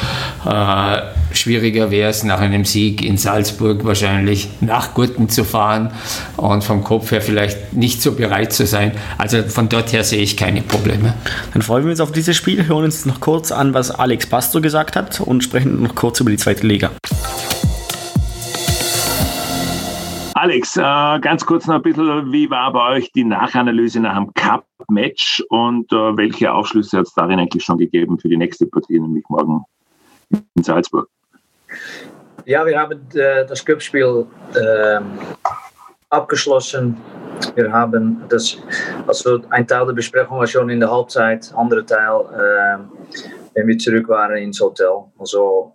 Äh, 0.47 0.99
schwieriger 1.33 1.91
wäre 1.91 2.11
es 2.11 2.23
nach 2.23 2.39
einem 2.39 2.65
Sieg 2.65 3.05
in 3.05 3.17
Salzburg 3.17 3.85
wahrscheinlich 3.85 4.49
nach 4.61 4.95
Gurten 4.95 5.29
zu 5.29 5.43
fahren 5.43 5.91
und 6.37 6.63
vom 6.63 6.85
Kopf 6.85 7.11
her 7.11 7.23
vielleicht 7.23 7.73
nicht 7.73 8.01
so 8.01 8.13
bereit 8.13 8.53
zu 8.53 8.67
sein. 8.67 8.93
Also 9.19 9.43
von 9.43 9.69
dort 9.69 9.93
her 9.93 10.05
sehe 10.05 10.23
ich 10.23 10.37
keine 10.37 10.63
Probleme. 10.63 11.15
Dann 11.55 11.63
freuen 11.63 11.85
wir 11.85 11.91
uns 11.91 12.01
auf 12.01 12.13
dieses 12.13 12.37
Spiel, 12.37 12.69
hören 12.69 12.85
uns 12.85 13.05
noch 13.05 13.19
kurz 13.19 13.51
an, 13.51 13.75
was 13.75 13.91
Alex 13.91 14.27
Pastor 14.27 14.61
gesagt 14.61 14.95
hat 14.95 15.21
und 15.21 15.43
sprechen 15.43 15.83
noch 15.83 15.97
kurz 15.97 16.21
über 16.21 16.31
die 16.31 16.37
zweite 16.37 16.65
Liga. 16.69 16.91
Alex, 20.41 20.79
äh, 20.79 21.21
ganz 21.21 21.45
kurz 21.45 21.67
noch 21.67 21.75
ein 21.75 21.83
bisschen, 21.83 22.33
wie 22.33 22.49
war 22.49 22.73
bei 22.73 22.97
euch 22.97 23.13
die 23.13 23.25
Nachanalyse 23.25 24.01
nach 24.01 24.17
dem 24.17 24.33
Cup-Match 24.33 25.45
und 25.51 25.93
äh, 25.93 26.17
welche 26.17 26.51
Aufschlüsse 26.51 26.97
hat 26.97 27.09
es 27.09 27.13
darin 27.13 27.39
eigentlich 27.39 27.63
schon 27.63 27.77
gegeben 27.77 28.19
für 28.19 28.31
die 28.31 28.39
nächste 28.39 28.65
Partie, 28.65 28.99
nämlich 28.99 29.23
morgen 29.29 29.63
in 30.31 30.63
Salzburg? 30.63 31.11
Ja, 32.47 32.65
wir 32.65 32.81
haben 32.81 33.07
äh, 33.13 33.45
das 33.45 33.63
Cup-Spiel 33.63 34.25
ähm, 34.59 35.19
abgeschlossen. 36.09 36.97
Wir 37.55 37.71
haben 37.71 38.25
das, 38.31 38.57
also 39.07 39.43
ein 39.51 39.67
Teil 39.67 39.85
der 39.85 39.93
Besprechung 39.93 40.39
war 40.39 40.47
schon 40.47 40.71
in 40.71 40.81
der 40.81 40.91
Halbzeit, 40.91 41.53
andere 41.55 41.85
Teil, 41.85 42.19
äh, 42.33 42.79
wenn 43.53 43.69
wir 43.69 43.77
zurück 43.77 44.09
waren 44.09 44.39
ins 44.39 44.59
Hotel. 44.59 45.05
Also, 45.19 45.75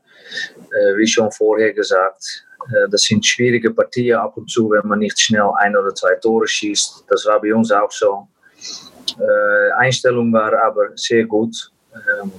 wie 0.98 1.06
schon 1.06 1.32
vorher 1.32 1.72
gesagt, 1.72 2.45
das 2.90 3.02
sind 3.04 3.26
schwierige 3.26 3.72
Partien 3.72 4.18
ab 4.18 4.38
und 4.38 4.50
zu, 4.50 4.70
wenn 4.72 4.88
man 4.88 5.00
nicht 5.00 5.20
schnell 5.20 5.50
ein 5.58 5.76
oder 5.76 5.94
zwei 5.94 6.16
Tore 6.16 6.48
schießt. 6.48 7.06
Das 7.08 7.26
war 7.26 7.42
bei 7.42 7.54
uns 7.54 7.72
auch 7.72 7.92
so. 7.92 8.28
Äh, 9.20 9.72
Einstellung 9.78 10.32
war 10.34 10.52
aber 10.64 10.90
sehr 10.96 11.26
gut. 11.26 11.72
Ähm, 11.94 12.32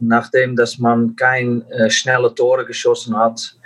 nachdem 0.00 0.56
dass 0.56 0.78
man 0.78 1.14
kein 1.16 1.62
äh, 1.70 1.90
schnelle 1.90 2.34
Tore 2.34 2.64
geschossen 2.64 3.16
hat, 3.16 3.56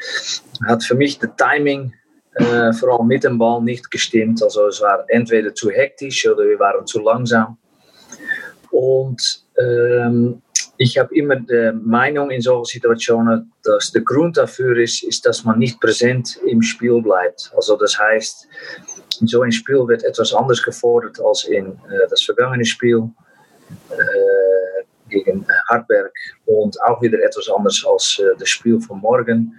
hat 0.67 0.83
für 0.83 0.95
mich 0.95 1.19
das 1.19 1.31
Timing 1.37 1.93
äh, 2.35 2.45
allem 2.45 3.07
mit 3.07 3.25
dem 3.25 3.39
Ball 3.39 3.63
nicht 3.63 3.91
gestimmt. 3.91 4.43
Also 4.43 4.67
es 4.67 4.81
war 4.81 5.05
entweder 5.09 5.55
zu 5.55 5.71
hektisch 5.71 6.27
oder 6.27 6.45
wir 6.45 6.59
waren 6.59 6.87
zu 6.87 7.01
langsam. 7.01 7.59
Und 8.71 9.45
ähm, 9.59 10.43
ich 10.83 10.99
habe 10.99 11.15
immer 11.15 11.37
die 11.37 11.73
Meinung 11.81 12.31
in 12.31 12.41
solchen 12.41 12.67
Situationen, 12.67 13.53
dass 13.63 13.93
der 13.93 14.03
Grund 14.03 14.37
dafür 14.37 14.77
ist, 14.79 15.05
ist, 15.05 15.25
dass 15.25 15.45
man 15.45 15.61
nicht 15.61 15.81
präsent 15.81 16.41
im 16.45 16.61
Spiel 16.61 17.01
bleibt. 17.01 17.53
Also 17.55 17.77
das 17.77 17.97
heißt, 17.97 18.49
in 19.21 19.29
so 19.29 19.43
einem 19.43 19.53
Spiel 19.53 19.87
wird 19.87 20.03
etwas 20.03 20.35
anders 20.35 20.61
gefordert 20.61 21.21
als 21.25 21.45
in 21.45 21.67
äh, 21.67 22.09
das 22.11 22.23
vergangene 22.23 22.65
Spiel 22.65 23.09
äh, 23.91 24.83
gegen 25.09 25.47
Hartberg 25.69 26.13
und 26.47 26.77
auch 26.83 27.01
wieder 27.01 27.23
etwas 27.23 27.49
anders 27.49 27.85
als 27.89 28.19
äh, 28.19 28.37
das 28.37 28.49
Spiel 28.49 28.81
von 28.81 28.99
morgen. 28.99 29.55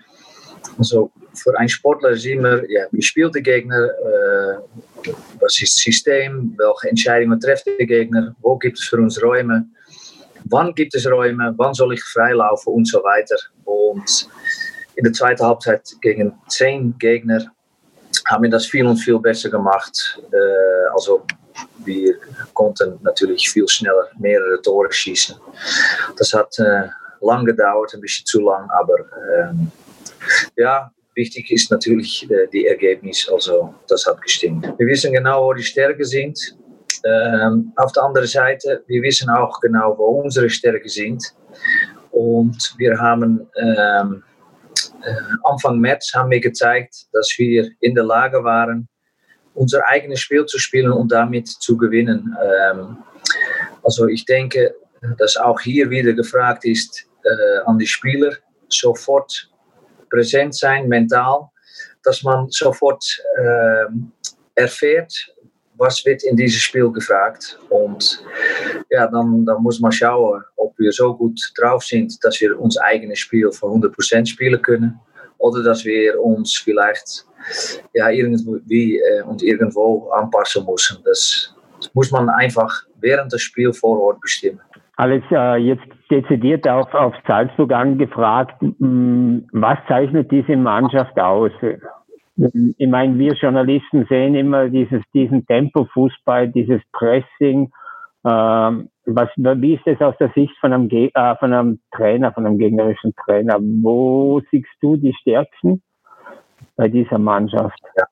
Also 0.78 1.10
für 1.36 1.58
einen 1.58 1.70
Sportler 1.70 2.18
sehen 2.18 2.44
wir, 2.44 2.70
ja, 2.70 2.86
wie 2.92 3.02
spielt 3.02 3.34
der 3.36 3.44
Gegner, 3.44 3.86
äh, 3.86 5.10
was 5.40 5.62
ist 5.62 5.78
das 5.78 5.84
System, 5.84 6.54
welche 6.58 6.90
Entscheidungen 6.90 7.40
trifft 7.40 7.68
der 7.68 7.86
Gegner, 7.86 8.36
wo 8.42 8.58
gibt 8.58 8.78
es 8.78 8.86
für 8.86 8.98
uns 8.98 9.22
Räume 9.24 9.66
wann 10.46 10.74
gibt 10.74 10.96
es 10.96 11.10
Räume, 11.10 11.54
wann 11.58 11.74
soll 11.74 11.94
ich 11.94 12.04
freilaufen 12.04 12.74
und 12.74 12.88
so 12.88 13.00
weiter. 13.00 13.36
Und 13.66 14.28
in 14.96 15.04
der 15.04 15.14
zweiten 15.14 15.44
Halbzeit 15.44 15.90
gegen 16.02 16.34
zehn 16.48 16.98
Gegner 16.98 17.52
haben 18.28 18.44
wir 18.44 18.50
das 18.50 18.66
viel 18.66 18.86
und 18.86 18.98
viel 18.98 19.20
besser 19.20 19.50
gemacht. 19.50 20.22
Äh, 20.32 20.92
also 20.94 21.24
wir 21.86 22.16
konnten 22.54 23.00
natürlich 23.02 23.50
viel 23.50 23.68
schneller 23.68 24.10
mehrere 24.20 24.62
Tore 24.62 24.92
schießen. 24.92 25.36
Das 26.18 26.34
hat 26.34 26.58
äh, 26.60 26.88
lang 27.22 27.46
gedauert, 27.46 27.94
ein 27.94 28.02
bisschen 28.02 28.26
zu 28.26 28.42
lang, 28.42 28.70
aber 28.70 28.96
ähm, 29.38 29.72
ja, 30.56 30.92
wichtig 31.16 31.52
ist 31.52 31.72
natürlich 31.72 32.30
äh, 32.30 32.48
die 32.52 32.68
Ergebnis, 32.68 33.30
also 33.32 33.74
das 33.88 34.06
hat 34.06 34.22
gestimmt. 34.22 34.68
Wir 34.78 34.88
wissen 34.88 35.14
genau, 35.14 35.48
wo 35.48 35.54
die 35.54 35.64
Stärken 35.64 36.04
sind. 36.04 36.58
Ähm, 37.06 37.74
auf 37.76 37.92
der 37.92 38.04
anderen 38.04 38.28
Seite, 38.28 38.84
wir 38.88 39.02
wissen 39.02 39.30
auch 39.30 39.60
genau, 39.60 39.98
wo 39.98 40.22
unsere 40.22 40.50
Stärken 40.50 40.88
sind. 40.88 41.24
Und 42.12 42.76
wir 42.78 43.00
haben 43.00 43.48
ähm, 43.58 44.24
äh, 45.04 45.14
Anfang 45.44 45.80
März 45.80 46.12
haben 46.14 46.32
wir 46.32 46.40
gezeigt, 46.40 47.08
dass 47.12 47.34
wir 47.38 47.70
in 47.82 47.96
der 47.96 48.06
Lage 48.06 48.44
waren, 48.44 48.88
unser 49.54 49.86
eigenes 49.88 50.20
Spiel 50.20 50.46
zu 50.46 50.58
spielen 50.60 50.92
und 50.92 51.12
damit 51.12 51.48
zu 51.48 51.78
gewinnen. 51.78 52.36
Ähm, 52.44 52.98
also 53.84 54.08
ich 54.08 54.26
denke, 54.26 54.74
dass 55.18 55.36
auch 55.38 55.60
hier 55.60 55.90
wieder 55.90 56.14
gefragt 56.14 56.66
ist 56.66 57.08
an 57.66 57.78
die 57.78 57.88
Spieler, 57.88 58.34
sofort 58.68 59.50
präsent 60.10 60.56
sein, 60.56 60.88
mental, 60.88 61.50
dass 62.04 62.24
man 62.24 62.50
sofort 62.50 63.04
äh, 63.38 63.86
erfährt, 64.56 65.34
was 65.78 66.06
wird 66.06 66.24
in 66.24 66.36
diesem 66.36 66.60
Spiel 66.60 66.90
gefragt. 66.92 67.60
Und 67.70 68.24
ja, 68.90 69.08
dann, 69.08 69.46
dann 69.46 69.62
muss 69.62 69.80
man 69.80 69.92
schauen, 69.92 70.44
ob 70.56 70.78
wir 70.78 70.92
so 70.92 71.16
gut 71.16 71.40
drauf 71.60 71.84
sind, 71.84 72.24
dass 72.24 72.40
wir 72.42 72.60
uns 72.60 72.78
eigenes 72.78 73.20
Spiel 73.20 73.52
von 73.52 73.82
100% 73.82 74.26
spielen 74.26 74.62
können. 74.62 75.00
oder 75.40 75.62
dass 75.62 75.84
wir 75.84 76.22
uns 76.22 76.56
vielleicht 76.64 77.26
ja, 77.94 78.10
irgendwie 78.10 78.98
äh, 78.98 79.24
und 79.24 79.44
irgendwo 79.44 80.10
anpassen 80.12 80.66
müssen. 80.66 81.00
Das 81.04 81.54
muss 81.94 82.12
man 82.12 82.30
einfach 82.30 82.84
während 83.02 83.34
des 83.34 83.42
Spiels 83.42 83.78
vor 83.78 84.02
Ort 84.02 84.22
bestimmen. 84.22 84.62
Alex, 84.96 85.26
äh, 85.32 85.58
jetzt 85.58 85.84
dezidiert 86.10 86.68
auf, 86.68 86.94
auf 86.94 87.14
Salzburg 87.28 87.72
angefragt, 87.74 88.62
hm, 88.62 89.48
was 89.52 89.78
zeichnet 89.88 90.32
diese 90.32 90.56
Mannschaft 90.56 91.20
aus? 91.20 91.52
Ich 92.36 92.88
meine, 92.88 93.18
wir 93.20 93.34
Journalisten 93.34 94.06
sehen 94.10 94.34
immer 94.34 94.68
dieses, 94.70 95.04
diesen 95.14 95.46
Tempo-Fußball, 95.46 96.50
dieses 96.50 96.82
Pressing. 96.92 97.72
Ähm, 98.26 98.90
was, 99.06 99.30
wie 99.36 99.76
ist 99.76 99.86
es 99.86 100.00
aus 100.02 100.16
der 100.20 100.32
Sicht 100.34 100.54
von 100.60 100.74
einem, 100.74 100.90
äh, 100.90 101.36
von 101.38 101.54
einem 101.54 101.80
Trainer, 101.96 102.34
von 102.34 102.46
einem 102.46 102.58
gegnerischen 102.58 103.14
Trainer? 103.24 103.60
Wo 103.60 104.42
siehst 104.50 104.70
du 104.82 104.96
die 104.96 105.14
Stärken 105.22 105.84
bei 106.76 106.88
dieser 106.88 107.20
Mannschaft? 107.20 107.78
Ja, 107.98 108.06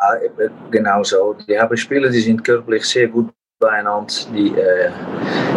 genau 0.70 1.02
so. 1.04 1.36
Die 1.48 1.58
haben 1.58 1.76
Spieler, 1.78 2.10
die 2.10 2.20
sind 2.20 2.44
körperlich 2.44 2.84
sehr 2.84 3.08
gut 3.08 3.30
beieinander. 3.60 4.14
Die, 4.36 4.50
äh, 4.50 4.92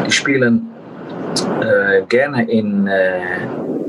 die 0.06 0.10
spielen 0.12 0.70
äh, 1.60 2.02
gerne 2.06 2.48
in, 2.50 2.86
äh, 2.86 3.44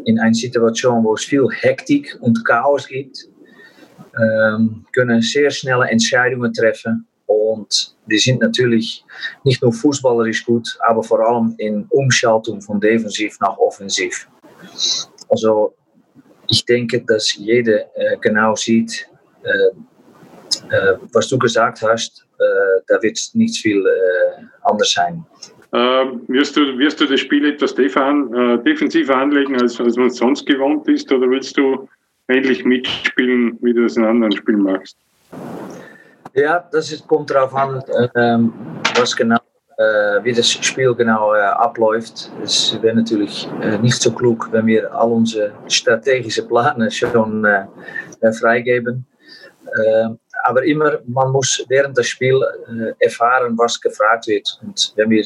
in 0.05 0.20
einer 0.20 0.34
Situation, 0.34 1.03
wo 1.03 1.13
es 1.13 1.24
viel 1.24 1.48
Hektik 1.62 2.17
und 2.22 2.44
Chaos 2.46 2.88
gibt. 2.88 3.29
Ähm, 4.22 4.86
können 4.93 5.22
sehr 5.22 5.51
schnelle 5.51 5.89
Entscheidungen 5.89 6.53
treffen 6.53 7.05
und 7.25 7.95
die 8.05 8.17
sind 8.17 8.41
natürlich 8.41 9.03
nicht 9.43 9.62
nur 9.62 9.74
fußballerisch 9.74 10.45
gut, 10.45 10.67
aber 10.88 11.03
vor 11.03 11.19
allem 11.19 11.55
in 11.57 11.86
Umschaltung 11.89 12.62
von 12.62 12.79
defensiv 12.79 13.38
nach 13.41 13.57
offensiv. 13.57 14.27
Also 15.29 15.74
ich 16.48 16.63
denke, 16.65 17.01
dass 17.01 17.36
jeder 17.36 17.86
äh, 17.95 18.17
genau 18.22 18.55
sieht, 18.55 19.10
äh, 19.43 20.75
äh, 20.75 20.98
was 21.13 21.27
du 21.27 21.38
gesagt 21.38 21.81
hast, 21.81 22.25
äh, 22.39 22.81
da 22.88 23.01
wird 23.01 23.19
nicht 23.34 23.62
viel 23.62 23.86
äh, 23.86 24.43
anders 24.62 24.93
sein. 24.93 25.25
Ähm, 25.74 26.22
wirst, 26.27 26.55
du, 26.55 26.77
wirst 26.77 27.01
du 27.01 27.05
das 27.05 27.19
Spiel 27.19 27.45
etwas 27.45 27.75
defensiver 27.75 29.15
anlegen, 29.15 29.60
als, 29.60 29.79
als 29.79 29.98
man 29.98 30.10
sonst 30.10 30.45
gewohnt 30.45 30.88
ist, 30.88 31.12
oder 31.12 31.29
willst 31.29 31.57
du 31.57 31.89
ähnlich 32.27 32.65
mitspielen, 32.65 33.58
wie 33.62 33.74
du 33.74 33.86
es 33.86 33.98
in 33.98 34.05
anderen 34.05 34.32
Spielen 34.32 34.62
machst? 34.62 34.98
Ja, 36.34 36.67
das 36.72 36.91
ist, 36.91 37.08
kommt 37.08 37.29
darauf 37.29 37.53
an, 37.55 37.82
ähm, 38.15 38.53
was 38.96 39.15
genau, 39.15 39.38
äh, 39.77 40.24
wie 40.24 40.34
das 40.34 40.50
Spiel 40.50 40.94
genau 40.96 41.34
äh, 41.34 41.39
abläuft. 41.39 42.32
Es 42.44 42.77
wäre 42.82 42.96
natürlich 42.96 43.48
äh, 43.62 43.77
nicht 43.77 44.01
so 44.01 44.12
klug, 44.12 44.50
wenn 44.51 44.67
wir 44.67 44.94
all 44.94 45.12
unsere 45.12 45.53
strategischen 45.67 46.48
Pläne 46.48 46.91
schon 46.91 47.46
freigeben. 48.39 49.05
Aber 50.44 50.63
immer, 50.63 51.00
man 51.08 51.32
muss 51.32 51.65
während 51.67 51.98
des 51.98 52.08
Spiels 52.08 52.39
erfahren, 53.00 53.58
was 53.58 53.82
gefragt 53.82 54.27
wird. 54.27 54.60
Und 54.62 54.94
wenn 54.96 55.10
wir 55.10 55.25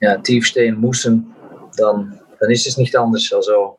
ja, 0.00 0.16
tief 0.16 0.46
stehen 0.46 0.80
müssen, 0.80 1.32
dann, 1.76 2.18
dann 2.40 2.50
ist 2.50 2.66
es 2.66 2.76
nicht 2.76 2.96
anders. 2.96 3.30
Also, 3.32 3.78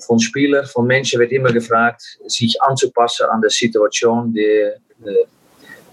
von 0.00 0.18
Spielern, 0.18 0.66
von 0.66 0.86
Menschen 0.86 1.20
wird 1.20 1.32
immer 1.32 1.52
gefragt, 1.52 2.02
sich 2.26 2.60
anzupassen 2.62 3.26
an 3.26 3.40
der 3.40 3.50
Situation, 3.50 4.32
die 4.32 4.72
de 5.04 5.26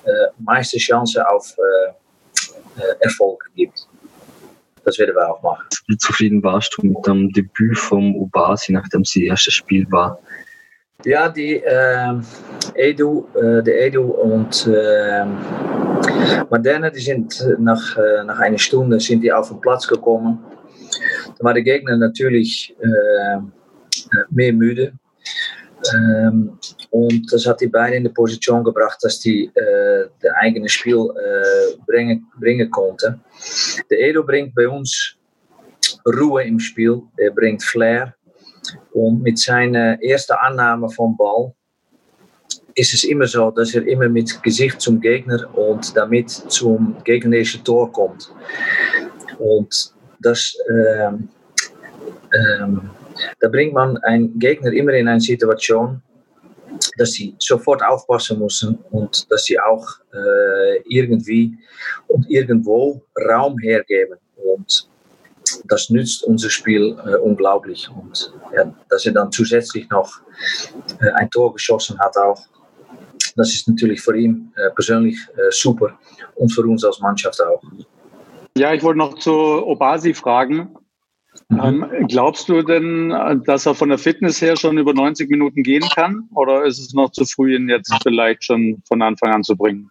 äh, 0.08 0.30
meiste 0.40 0.78
Chance 0.78 1.28
auf 1.30 1.56
äh, 1.58 2.82
äh, 2.82 2.96
Erfolg 3.02 3.44
gibt. 3.56 3.88
Das 4.86 4.98
werden 5.00 5.16
wir 5.16 5.30
auch 5.30 5.42
machen. 5.44 5.66
Wie 5.88 5.98
zufrieden 5.98 6.42
warst 6.44 6.74
du 6.78 6.88
mit 6.88 7.06
dem 7.06 7.32
Debüt 7.34 7.78
vom 7.78 8.16
Obasi, 8.16 8.72
nachdem 8.72 9.04
das 9.04 9.16
erste 9.16 9.52
Spiel 9.52 9.86
war? 9.92 10.18
Ja, 11.04 11.28
die 11.30 11.56
äh, 11.58 12.14
Edu, 12.74 13.28
äh, 13.36 13.62
der 13.62 13.88
Edu 13.88 14.04
und 14.04 14.68
äh, 14.68 15.26
Moderne, 16.50 16.92
die 16.92 17.02
sind 17.02 17.46
nach, 17.60 17.98
äh, 17.98 18.24
nach 18.24 18.40
einer 18.40 18.58
Stunde 18.58 19.00
sind 19.00 19.22
die 19.22 19.32
auf 19.32 19.50
den 19.50 19.60
Platz 19.60 19.88
gekommen. 19.88 20.44
Da 21.38 21.44
war 21.44 21.54
der 21.54 21.64
Gegner 21.64 21.98
natürlich 21.98 22.76
mehr 24.30 24.54
müde. 24.54 24.94
Ähm, 25.94 26.58
und 26.90 27.32
das 27.32 27.46
hat 27.46 27.62
die 27.62 27.72
in 27.94 28.04
die 28.04 28.10
Position 28.10 28.64
gebracht, 28.64 28.98
dass 29.02 29.20
die 29.20 29.46
äh, 29.54 30.10
das 30.22 30.32
eigene 30.40 30.68
Spiel 30.70 31.10
äh, 31.16 31.78
bringen, 31.86 32.28
bringen 32.40 32.70
konnten. 32.72 33.22
Der 33.90 34.00
Edo 34.02 34.24
bringt 34.24 34.56
bei 34.56 34.68
uns 34.68 35.16
Ruhe 36.06 36.44
im 36.44 36.60
Spiel, 36.60 37.02
er 37.18 37.32
bringt 37.32 37.64
Flair. 37.64 38.14
Und 38.92 39.22
mit 39.22 39.38
seiner 39.38 40.02
ersten 40.04 40.34
Annahme 40.34 40.90
vom 40.90 41.16
Ball 41.16 41.54
ist 42.76 42.94
es 42.94 43.04
immer 43.04 43.26
so, 43.26 43.50
dass 43.52 43.74
er 43.74 43.88
immer 43.88 44.10
mit 44.10 44.42
Gesicht 44.44 44.82
zum 44.82 45.00
Gegner 45.00 45.48
und 45.58 45.96
damit 45.96 46.30
zum 46.30 46.96
gegnerischen 47.04 47.64
Tor 47.64 47.92
kommt. 47.92 48.32
Das, 50.20 50.58
ähm, 50.70 51.30
ähm, 52.34 52.90
da 53.40 53.50
bringt 53.50 53.74
man 53.74 53.98
einen 53.98 54.38
Gegner 54.40 54.72
immer 54.72 54.94
in 54.94 55.08
eine 55.08 55.22
Situation, 55.22 56.02
dass 56.98 57.14
sie 57.14 57.36
sofort 57.40 57.84
aufpassen 57.84 58.40
müssen 58.40 58.78
und 58.92 59.30
dass 59.32 59.46
sie 59.46 59.60
auch 59.60 59.88
äh, 60.14 60.82
irgendwie 60.88 61.58
und 62.08 62.30
irgendwo 62.30 63.02
Raum 63.30 63.58
hergeben. 63.60 64.18
Und 64.36 64.90
das 65.66 65.90
nützt 65.90 66.24
unser 66.24 66.50
Spiel 66.50 66.98
äh, 67.06 67.16
unglaublich. 67.16 67.90
Und 67.90 68.34
ja, 68.56 68.74
dass 68.90 69.06
er 69.06 69.14
dann 69.14 69.32
zusätzlich 69.32 69.90
noch 69.90 70.22
äh, 71.00 71.12
ein 71.12 71.30
Tor 71.30 71.54
geschossen 71.54 71.98
hat, 72.00 72.18
auch, 72.18 72.42
das 73.36 73.54
ist 73.54 73.68
natürlich 73.68 74.02
für 74.02 74.18
ihn 74.18 74.52
äh, 74.56 74.72
persönlich 74.72 75.18
äh, 75.36 75.52
super 75.52 75.98
und 76.36 76.50
für 76.50 76.64
uns 76.64 76.84
als 76.84 77.00
Mannschaft 77.00 77.42
auch. 77.42 77.62
Ja, 78.58 78.74
ich 78.74 78.84
wollte 78.84 78.98
noch 78.98 79.20
zu 79.20 79.32
Obasi 79.32 80.14
fragen. 80.14 80.76
Mhm. 81.50 81.60
Ähm, 81.64 82.08
glaubst 82.08 82.50
du 82.50 82.62
denn, 82.64 83.10
dass 83.46 83.66
er 83.66 83.76
von 83.76 83.90
der 83.90 83.98
Fitness 83.98 84.42
her 84.42 84.56
schon 84.56 84.78
über 84.78 84.94
90 84.94 85.30
Minuten 85.30 85.64
gehen 85.64 85.88
kann? 85.94 86.28
Oder 86.34 86.66
ist 86.66 86.80
es 86.80 86.94
noch 86.94 87.12
zu 87.12 87.26
früh, 87.26 87.56
ihn 87.56 87.70
jetzt 87.70 87.94
vielleicht 88.04 88.44
schon 88.44 88.82
von 88.88 89.02
Anfang 89.02 89.34
an 89.34 89.44
zu 89.44 89.56
bringen? 89.56 89.90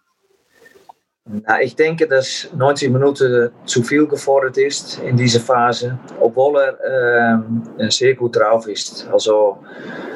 Na, 1.29 1.61
ich 1.61 1.75
denke, 1.75 2.07
dass 2.07 2.49
90 2.55 2.89
Minuten 2.89 3.49
zu 3.65 3.83
viel 3.83 4.07
gefordert 4.07 4.57
ist 4.57 4.99
in 4.99 5.17
dieser 5.17 5.41
Phase, 5.41 5.99
obwohl 6.19 6.57
er 6.57 7.43
ähm, 7.79 7.89
sehr 7.89 8.15
gut 8.15 8.37
drauf 8.37 8.67
ist. 8.67 9.07
Also, 9.11 9.57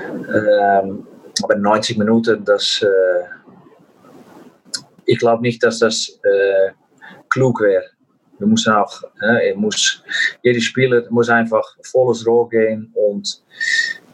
ähm, 0.09 1.05
aber 1.43 1.55
90 1.55 1.97
Minuten, 1.97 2.45
das, 2.45 2.81
äh, 2.81 3.25
ich 5.05 5.19
glaube 5.19 5.41
nicht, 5.41 5.61
dass 5.63 5.79
das 5.79 6.19
äh, 6.23 6.71
klug 7.29 7.59
wäre. 7.59 7.83
Wir 8.41 8.47
müssen 8.47 8.73
auch, 8.73 9.03
äh, 9.21 9.53
muss, 9.53 10.03
jeder 10.41 10.59
Spieler 10.59 11.03
muss 11.11 11.29
einfach 11.29 11.63
volles 11.83 12.25
Rohr 12.25 12.49
gehen 12.49 12.91
und 12.95 13.43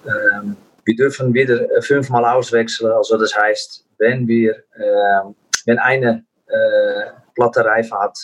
ähm, 0.06 0.58
wir 0.84 0.96
dürfen 0.98 1.34
wieder 1.34 1.66
fünfmal 1.80 2.26
auswechseln. 2.26 2.92
Also 2.92 3.18
das 3.18 3.34
heißt, 3.38 3.86
wenn 4.00 4.28
wir, 4.28 4.52
äh, 4.52 5.32
wenn 5.66 5.80
eine 5.80 6.26
äh, 6.48 7.12
platte 7.36 7.63
Reifen 7.63 7.98
hat, 7.98 8.18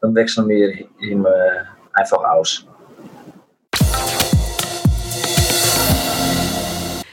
dann 0.00 0.14
wechseln 0.14 0.48
wir 0.48 0.78
ihn 1.00 1.24
äh, 1.24 1.64
einfach 1.92 2.22
aus. 2.22 2.64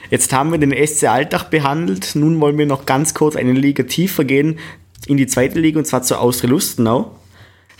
Jetzt 0.08 0.32
haben 0.32 0.52
wir 0.52 0.58
den 0.58 0.86
SC 0.86 1.08
Alltag 1.08 1.50
behandelt. 1.50 2.14
Nun 2.14 2.40
wollen 2.40 2.58
wir 2.58 2.66
noch 2.66 2.86
ganz 2.86 3.12
kurz 3.12 3.34
eine 3.34 3.54
Liga 3.54 3.82
tiefer 3.82 4.22
gehen 4.22 4.60
in 5.08 5.16
die 5.16 5.26
zweite 5.26 5.58
Liga 5.58 5.80
und 5.80 5.84
zwar 5.84 6.02
zur 6.02 6.20
Austria 6.20 6.50
Lustenau. 6.50 7.10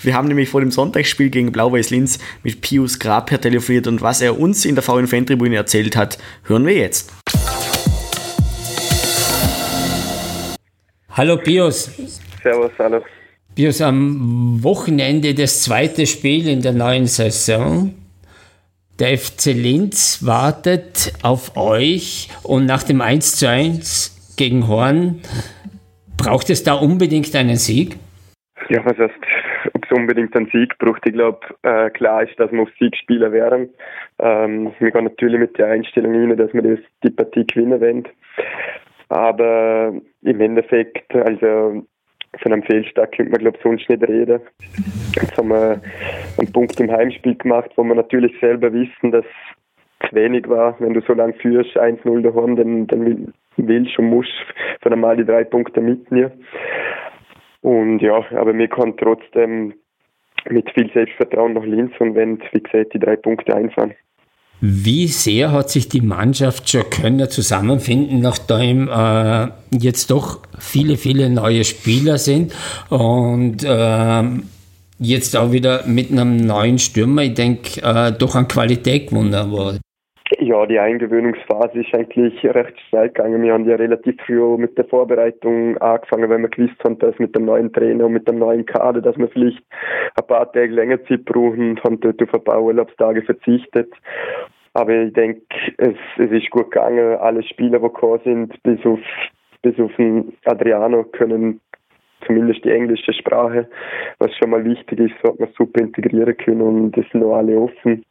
Wir 0.03 0.15
haben 0.15 0.29
nämlich 0.29 0.51
vor 0.51 0.61
dem 0.61 0.71
Sonntagsspiel 0.71 1.31
gegen 1.31 1.53
Blau-Weiß 1.53 1.91
Linz 1.91 2.19
mit 2.43 2.61
Pius 2.61 2.99
Grabherr 2.99 3.41
telefoniert 3.41 3.87
und 3.87 4.03
was 4.03 4.21
er 4.21 4.39
uns 4.39 4.65
in 4.65 4.75
der 4.75 4.83
VN-Fan-Tribüne 4.83 5.57
erzählt 5.57 5.97
hat, 5.97 6.19
hören 6.45 6.67
wir 6.67 6.75
jetzt. 6.75 7.13
Hallo 11.11 11.39
Pius. 11.39 11.91
Servus, 12.43 12.73
hallo. 12.79 13.03
Pius, 13.55 13.81
am 13.81 14.63
Wochenende 14.63 15.33
das 15.33 15.63
zweite 15.63 16.07
Spiel 16.07 16.47
in 16.47 16.61
der 16.61 16.73
neuen 16.73 17.07
Saison. 17.07 17.95
Der 18.99 19.17
FC 19.17 19.47
Linz 19.47 20.25
wartet 20.27 21.15
auf 21.23 21.57
euch 21.57 22.29
und 22.43 22.67
nach 22.67 22.83
dem 22.83 23.01
1 23.01 23.37
zu 23.37 23.49
1 23.49 24.35
gegen 24.37 24.69
Horn 24.69 25.21
braucht 26.19 26.51
es 26.51 26.65
da 26.65 26.75
unbedingt 26.75 27.35
einen 27.35 27.57
Sieg? 27.57 27.97
Ja, 28.69 28.85
was 28.85 28.99
heißt, 28.99 29.15
es 29.89 29.97
unbedingt 29.97 30.35
einen 30.37 30.49
Sieg 30.53 30.77
braucht? 30.79 31.07
Ich 31.07 31.13
glaube, 31.13 31.41
äh, 31.63 31.91
klar 31.91 32.23
ist, 32.23 32.39
dass 32.39 32.53
wir 32.53 32.63
auf 32.63 32.71
Sieg 32.79 32.97
spielen 32.97 33.33
werden. 33.33 33.71
Ähm, 34.19 34.73
wir 34.79 34.91
gehen 34.91 35.05
natürlich 35.05 35.41
mit 35.41 35.59
der 35.59 35.69
Einstellung 35.69 36.15
rein, 36.15 36.37
dass 36.37 36.53
wir 36.53 36.63
das, 36.63 36.79
die 37.03 37.11
Partie 37.11 37.47
gewinnen 37.47 37.81
wollen. 37.81 38.09
Aber 39.09 39.93
im 40.23 40.41
Endeffekt, 40.41 41.15
also 41.15 41.85
von 42.43 42.53
einem 42.53 42.63
Fehlstart 42.65 43.13
könnte 43.13 43.33
man, 43.33 43.41
glaube 43.41 43.57
ich, 43.57 43.63
sonst 43.63 43.89
nicht 43.89 44.03
reden. 44.03 44.41
Jetzt 45.15 45.39
haben 45.39 45.49
wir 45.49 45.81
einen 46.39 46.53
Punkt 46.53 46.79
im 46.81 46.91
Heimspiel 46.91 47.37
gemacht, 47.37 47.71
wo 47.77 47.85
wir 47.85 47.95
natürlich 47.95 48.39
selber 48.41 48.73
wissen, 48.73 49.13
dass 49.13 49.25
zu 50.09 50.15
wenig 50.15 50.49
war. 50.49 50.77
Wenn 50.79 50.95
du 50.95 51.01
so 51.01 51.15
lange 51.15 51.33
führst, 51.35 51.77
1-0 51.77 52.23
daheim, 52.23 52.57
dann, 52.57 52.87
dann 52.87 53.33
willst 53.57 53.99
und 53.99 54.11
musst 54.11 54.33
von 54.83 54.93
einmal 54.93 55.17
die 55.17 55.25
drei 55.25 55.45
Punkte 55.45 55.81
mitnehmen. 55.81 56.33
Und 57.67 57.99
ja, 57.99 58.25
aber 58.31 58.57
wir 58.57 58.69
können 58.69 58.97
trotzdem 58.97 59.75
mit 60.49 60.71
viel 60.71 60.89
Selbstvertrauen 60.95 61.55
nach 61.55 61.65
Linz 61.65 61.91
und 61.99 62.15
wenn, 62.15 62.39
wie 62.53 62.61
gesagt, 62.61 62.95
die 62.95 63.01
drei 63.01 63.17
Punkte 63.17 63.57
einfahren. 63.57 63.93
Wie 64.61 65.09
sehr 65.09 65.51
hat 65.51 65.69
sich 65.71 65.89
die 65.89 66.01
Mannschaft 66.01 66.71
schon 66.71 66.89
können 66.91 67.29
zusammenfinden, 67.29 68.21
nachdem 68.21 68.89
äh, 68.89 69.49
jetzt 69.77 70.13
doch 70.13 70.43
viele, 70.61 70.97
viele 70.97 71.29
neue 71.29 71.65
Spieler 71.65 72.19
sind 72.19 72.55
und 72.89 73.65
äh, 73.65 74.23
jetzt 75.01 75.37
auch 75.37 75.51
wieder 75.51 75.85
mit 75.89 76.13
einem 76.13 76.37
neuen 76.37 76.79
Stürmer, 76.79 77.23
ich 77.23 77.35
denke, 77.35 77.83
äh, 77.83 78.13
doch 78.13 78.37
an 78.37 78.47
Qualität 78.47 79.09
gewonnen 79.09 79.51
wurde? 79.51 79.81
Ja, 80.41 80.67
die 80.67 80.79
Eingewöhnungsphase 80.81 81.81
ist 81.81 81.95
eigentlich 81.95 82.45
recht 82.45 82.81
schnell 82.89 83.09
gegangen. 83.09 83.43
Wir 83.45 83.53
haben 83.53 83.69
ja 83.69 83.77
relativ 83.77 84.17
früh 84.27 84.57
mit 84.57 84.77
der 84.77 84.85
Vorbereitung 84.87 85.79
angefangen, 85.79 86.29
weil 86.29 86.41
wir 86.41 86.49
gewusst 86.49 86.83
haben, 86.83 86.99
dass 86.99 87.17
mit 87.21 87.37
dem 87.37 87.45
neuen 87.45 87.73
Trainer 87.73 88.07
und 88.07 88.13
mit 88.13 88.27
dem 88.27 88.41
neuen 88.41 88.67
Kader, 88.67 89.01
dass 89.01 89.17
wir 89.17 89.29
vielleicht 89.29 89.63
ein 90.17 90.27
paar 90.27 90.51
Tage 90.51 90.73
länger 90.73 91.03
Zeit 91.05 91.25
brauchen 91.27 91.71
und 91.71 91.85
haben 91.85 92.01
dort 92.01 92.21
auf 92.21 92.35
ein 92.35 92.43
paar 92.43 92.61
Urlaubstage 92.61 93.23
verzichtet. 93.23 93.93
Aber 94.75 94.93
ich 94.93 95.13
denke, 95.13 95.43
es, 95.79 95.97
es 96.19 96.31
ist 96.33 96.51
gut 96.51 96.73
gegangen. 96.73 97.17
Alle 97.19 97.45
Spieler, 97.45 97.79
die 97.79 97.85
gekommen 97.85 98.21
sind, 98.25 98.63
bis 98.65 98.85
auf, 98.85 98.99
bis 99.63 99.79
auf 99.79 99.95
den 99.97 100.37
Adriano, 100.45 101.05
können 101.05 101.61
zumindest 102.27 102.65
die 102.65 102.71
englische 102.71 103.13
Sprache, 103.13 103.69
was 104.19 104.35
schon 104.37 104.51
mal 104.51 104.65
wichtig 104.65 104.99
ist, 104.99 105.15
so 105.23 105.31
hat 105.31 105.39
man 105.39 105.51
super 105.57 105.81
integrieren 105.81 106.37
können 106.37 106.63
und 106.63 106.99
es 106.99 107.09
sind 107.11 107.21
noch 107.21 107.37
alle 107.37 107.57
offen. 107.57 108.05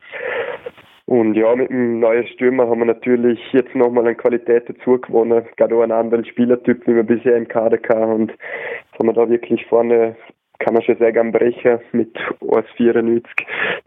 Und 1.07 1.35
ja, 1.35 1.55
mit 1.55 1.69
dem 1.69 1.99
neuen 1.99 2.25
Stürmer 2.27 2.67
haben 2.67 2.79
wir 2.79 2.85
natürlich 2.85 3.39
jetzt 3.51 3.75
nochmal 3.75 4.07
an 4.07 4.17
Qualität 4.17 4.63
dazu 4.67 4.99
gewonnen. 4.99 5.43
Gerade 5.55 5.75
auch 5.75 5.83
einen 5.83 5.91
anderen 5.91 6.25
Spielertyp, 6.25 6.87
wie 6.87 6.95
wir 6.95 7.03
bisher 7.03 7.35
im 7.35 7.47
Kader 7.47 7.77
hatten. 7.77 8.11
Und 8.11 8.31
jetzt 8.31 8.99
haben 8.99 9.07
wir 9.07 9.13
da 9.13 9.29
wirklich 9.29 9.63
vorne, 9.67 10.15
kann 10.57 10.73
man 10.73 10.81
schon 10.81 10.97
sagen, 10.97 11.19
am 11.19 11.31
Brecher 11.31 11.79
mit 11.91 12.15
1,94, 12.41 13.23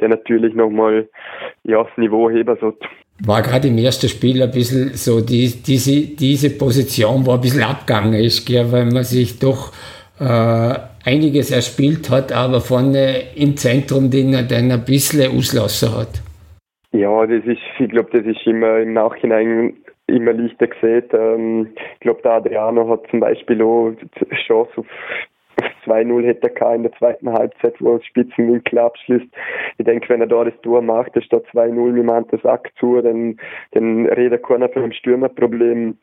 der 0.01 0.09
natürlich 0.11 0.55
nochmal 0.55 1.09
ja, 1.65 1.83
das 1.83 1.97
Niveau 1.97 2.31
heben 2.31 2.57
sollte. 2.61 2.87
War 3.25 3.43
gerade 3.43 3.67
im 3.67 3.79
ersten 3.79 4.09
Spiel 4.09 4.41
ein 4.41 4.53
bisschen 4.53 4.95
so, 4.95 5.21
die, 5.21 5.61
diese, 5.61 6.15
diese 6.15 6.57
Position 6.57 7.27
war 7.27 7.35
ein 7.35 7.41
bisschen 7.41 7.65
abgegangen, 7.65 8.15
ist, 8.15 8.47
gell, 8.47 8.71
weil 8.71 8.85
man 8.85 9.03
sich 9.03 9.41
doch 9.41 9.73
äh, 10.21 10.75
einiges 11.05 11.51
erspielt 11.51 12.11
hat, 12.11 12.31
aber 12.31 12.61
vorne 12.61 13.35
im 13.35 13.57
Zentrum 13.57 14.09
den 14.09 14.35
er 14.35 14.45
dann 14.45 14.71
ein 14.71 14.85
bisschen 14.85 15.37
auslassen 15.37 15.97
hat. 15.97 16.23
Ja, 16.99 17.25
das 17.27 17.45
ist, 17.45 17.61
ich 17.79 17.91
glaube, 17.91 18.11
das 18.11 18.27
ist 18.27 18.45
immer 18.45 18.81
im 18.81 18.93
Nachhinein 18.93 19.77
immer 20.09 20.33
leichter 20.33 20.67
gesehen. 20.67 21.05
Ähm, 21.13 21.69
ich 21.95 22.01
glaube, 22.01 22.23
der 22.23 22.33
Adriano 22.33 22.89
hat 22.89 23.09
zum 23.09 23.21
Beispiel 23.21 23.63
auch 23.63 23.93
die 23.93 24.35
Chance 24.49 24.73
auf 24.79 24.87
2-0 25.87 26.27
hätte 26.27 26.53
er 26.57 26.75
in 26.75 26.83
der 26.83 26.93
zweiten 26.95 27.33
Halbzeit, 27.33 27.75
wo 27.79 27.95
er 27.95 28.03
Spitzenwinkel 28.03 28.81
abschließt. 28.81 29.29
Ich 29.79 29.85
denke, 29.85 30.09
wenn 30.09 30.23
er 30.23 30.27
da 30.27 30.43
das 30.43 30.61
Tor 30.63 30.83
macht, 30.83 31.15
ist 31.15 31.33
da 31.33 31.37
2-0 31.37 31.93
mit 31.93 32.33
dem 32.33 32.41
Sack 32.41 32.73
zu, 32.81 33.01
dann, 33.01 33.39
dann 33.71 34.07
redet 34.07 34.43
keiner 34.43 34.69
von 34.69 34.83
einem 34.83 34.93
Stürmerproblem. 34.93 35.97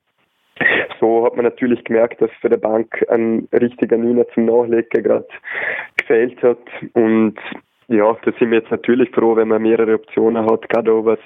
So 1.01 1.25
hat 1.25 1.35
man 1.35 1.43
natürlich 1.43 1.83
gemerkt, 1.83 2.21
dass 2.21 2.31
für 2.39 2.49
die 2.49 2.57
Bank 2.57 3.05
ein 3.09 3.49
richtiger 3.51 3.97
Niner 3.97 4.25
zum 4.29 4.45
Nachlegen 4.45 5.03
gerade 5.03 5.27
gefehlt 5.97 6.41
hat 6.41 6.57
und 6.93 7.35
ja, 7.87 8.17
da 8.23 8.31
sind 8.39 8.51
wir 8.51 8.59
jetzt 8.59 8.71
natürlich 8.71 9.09
froh, 9.11 9.35
wenn 9.35 9.49
man 9.49 9.61
mehrere 9.61 9.95
Optionen 9.95 10.45
hat, 10.49 10.67
gerade 10.69 10.91
auch 10.91 11.05
was, 11.05 11.19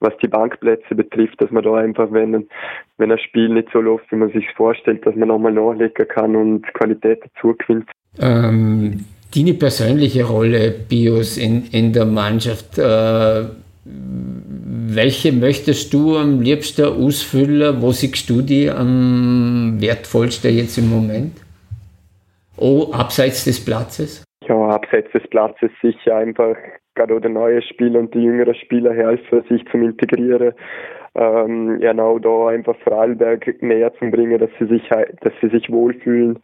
was 0.00 0.12
die 0.22 0.28
Bankplätze 0.28 0.94
betrifft, 0.94 1.40
dass 1.40 1.50
man 1.50 1.64
da 1.64 1.74
einfach, 1.74 2.12
wenn, 2.12 2.48
wenn 2.98 3.12
ein 3.12 3.18
Spiel 3.18 3.48
nicht 3.48 3.68
so 3.72 3.80
läuft, 3.80 4.10
wie 4.12 4.16
man 4.16 4.30
sich 4.30 4.46
vorstellt, 4.56 5.04
dass 5.04 5.16
man 5.16 5.28
nochmal 5.28 5.52
nachlegen 5.52 6.06
kann 6.08 6.36
und 6.36 6.62
Qualität 6.74 7.22
dazu 7.24 7.54
gewinnt. 7.56 7.90
Ähm, 8.20 9.04
deine 9.34 9.54
persönliche 9.54 10.24
Rolle, 10.24 10.70
Bios, 10.88 11.38
in, 11.38 11.66
in 11.72 11.92
der 11.92 12.06
Mannschaft, 12.06 12.78
äh, 12.78 13.44
welche 13.84 15.32
möchtest 15.32 15.92
du 15.92 16.16
am 16.16 16.40
liebsten 16.40 16.86
ausfüllen? 16.86 17.82
Wo 17.82 17.92
siehst 17.92 18.28
du 18.30 18.42
die 18.42 18.70
am 18.70 19.76
wertvollsten 19.80 20.56
jetzt 20.56 20.78
im 20.78 20.88
Moment? 20.88 21.36
Oh, 22.56 22.92
abseits 22.92 23.44
des 23.44 23.64
Platzes? 23.64 24.25
Ja, 24.48 24.68
abseits 24.68 25.10
des 25.12 25.26
Platzes 25.28 25.70
sicher 25.82 26.16
einfach 26.16 26.56
gerade 26.94 27.20
der 27.20 27.30
neue 27.30 27.62
Spieler 27.62 28.00
und 28.00 28.14
die 28.14 28.22
jüngeren 28.22 28.54
Spieler 28.54 28.92
helfen, 28.92 29.44
sich 29.48 29.64
zum 29.70 29.82
Integrieren. 29.82 30.54
Ähm, 31.14 31.78
genau 31.80 32.18
da 32.18 32.48
einfach 32.48 32.76
Vorarlberg 32.84 33.62
näher 33.62 33.92
zu 33.94 34.10
bringen, 34.10 34.38
dass 34.38 34.50
sie 34.58 34.66
sich, 34.66 34.88
dass 34.88 35.32
sie 35.40 35.48
sich 35.48 35.70
wohlfühlen. 35.70 36.38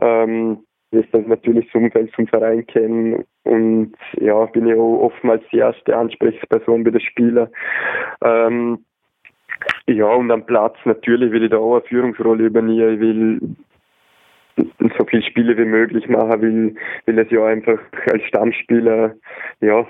Ähm, 0.00 0.58
ist 0.90 1.08
das 1.12 1.24
natürlich 1.26 1.66
das 1.66 1.80
Umfeld 1.80 2.12
vom 2.14 2.26
Verein 2.26 2.66
kennen 2.66 3.24
und 3.44 3.94
ja, 4.18 4.44
bin 4.46 4.72
auch 4.72 5.02
oftmals 5.04 5.42
die 5.52 5.58
erste 5.58 5.96
Ansprechperson 5.96 6.82
bei 6.82 6.90
den 6.90 7.00
Spielern. 7.00 7.48
Ähm, 8.22 8.84
ja, 9.86 10.06
und 10.06 10.30
am 10.30 10.46
Platz 10.46 10.76
natürlich 10.84 11.30
will 11.32 11.44
ich 11.44 11.50
da 11.50 11.58
auch 11.58 11.74
eine 11.74 11.82
Führungsrolle 11.82 12.44
übernehmen. 12.44 12.94
Ich 12.94 13.00
will 13.00 13.40
so 14.98 15.04
viele 15.04 15.22
Spiele 15.22 15.56
wie 15.56 15.64
möglich 15.64 16.08
machen, 16.08 16.40
will, 16.42 16.74
will 17.06 17.18
es 17.18 17.30
ja 17.30 17.44
einfach 17.46 17.78
als 18.12 18.22
Stammspieler, 18.24 19.14
ja, 19.60 19.86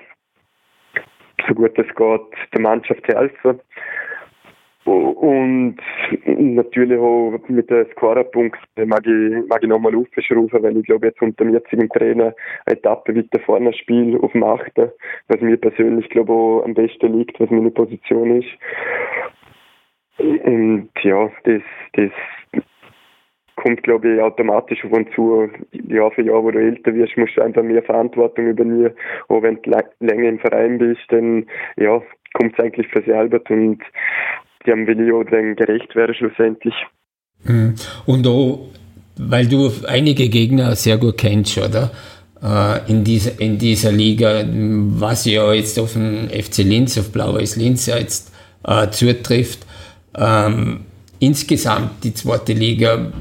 so 1.48 1.54
gut 1.54 1.78
es 1.78 1.94
geht, 1.94 2.52
der 2.54 2.60
Mannschaft 2.60 3.06
helfen. 3.08 3.60
Und 4.84 5.76
natürlich 6.24 6.98
auch 6.98 7.38
mit 7.48 7.68
den 7.68 7.86
Scorerpunkten 7.92 8.88
mag 8.88 9.06
ich, 9.06 9.46
mag 9.48 9.62
ich 9.62 9.68
nochmal 9.68 9.94
aufschrauben, 9.94 10.62
weil 10.62 10.76
ich 10.78 10.86
glaube, 10.86 11.08
jetzt 11.08 11.20
unter 11.20 11.44
dem 11.44 11.52
jetzigen 11.52 11.88
Trainer 11.90 12.34
eine 12.64 12.76
Etappe 12.78 13.14
weiter 13.14 13.38
vorne 13.40 13.72
Spiel 13.74 14.18
auf 14.20 14.32
dem 14.32 14.42
Achten, 14.42 14.90
was 15.28 15.40
mir 15.42 15.58
persönlich, 15.58 16.08
glaube 16.08 16.32
auch 16.32 16.62
am 16.64 16.74
besten 16.74 17.18
liegt, 17.18 17.38
was 17.38 17.50
meine 17.50 17.70
Position 17.70 18.40
ist. 18.40 18.48
Und 20.18 20.90
ja, 21.02 21.30
das, 21.44 21.62
das 21.92 22.10
kommt, 23.60 23.82
glaube 23.82 24.14
ich, 24.14 24.20
automatisch 24.20 24.84
auf 24.84 24.92
uns 24.92 25.08
zu. 25.14 25.48
Jahr 25.88 26.10
für 26.10 26.22
Jahr, 26.22 26.42
wo 26.42 26.50
du 26.50 26.58
älter 26.58 26.94
wirst, 26.94 27.16
musst 27.16 27.36
du 27.36 27.42
einfach 27.42 27.62
mehr 27.62 27.82
Verantwortung 27.82 28.48
übernehmen. 28.48 28.92
Auch 29.28 29.42
wenn 29.42 29.60
du 29.62 29.70
länger 30.00 30.28
im 30.28 30.38
Verein 30.38 30.78
bist, 30.78 31.02
dann 31.08 31.46
ja, 31.76 32.02
kommt 32.34 32.54
es 32.54 32.64
eigentlich 32.64 32.88
für 32.88 33.02
selber 33.02 33.40
und 33.48 33.80
die 34.66 34.72
haben 34.72 34.86
will 34.86 35.00
ich 35.00 35.12
auch 35.12 35.24
dann 35.24 35.56
gerecht 35.56 35.94
werden 35.94 36.14
schlussendlich. 36.14 36.74
Mhm. 37.44 37.74
Und 38.06 38.26
auch, 38.26 38.68
weil 39.16 39.46
du 39.46 39.70
einige 39.86 40.28
Gegner 40.28 40.74
sehr 40.74 40.98
gut 40.98 41.18
kennst, 41.18 41.58
oder? 41.58 41.90
Äh, 42.42 42.90
in 42.90 43.04
dieser, 43.04 43.40
in 43.40 43.58
dieser 43.58 43.92
Liga, 43.92 44.44
was 44.46 45.24
ja 45.26 45.52
jetzt 45.52 45.78
auf 45.78 45.94
den 45.94 46.28
FC 46.28 46.58
Linz, 46.58 46.98
auf 46.98 47.12
Blau-Weiß 47.12 47.56
Linz 47.56 47.86
jetzt 47.86 48.32
äh, 48.64 48.88
zutrifft. 48.90 49.66
Ähm, 50.16 50.86
insgesamt 51.20 52.02
die 52.02 52.14
zweite 52.14 52.52
Liga, 52.52 53.12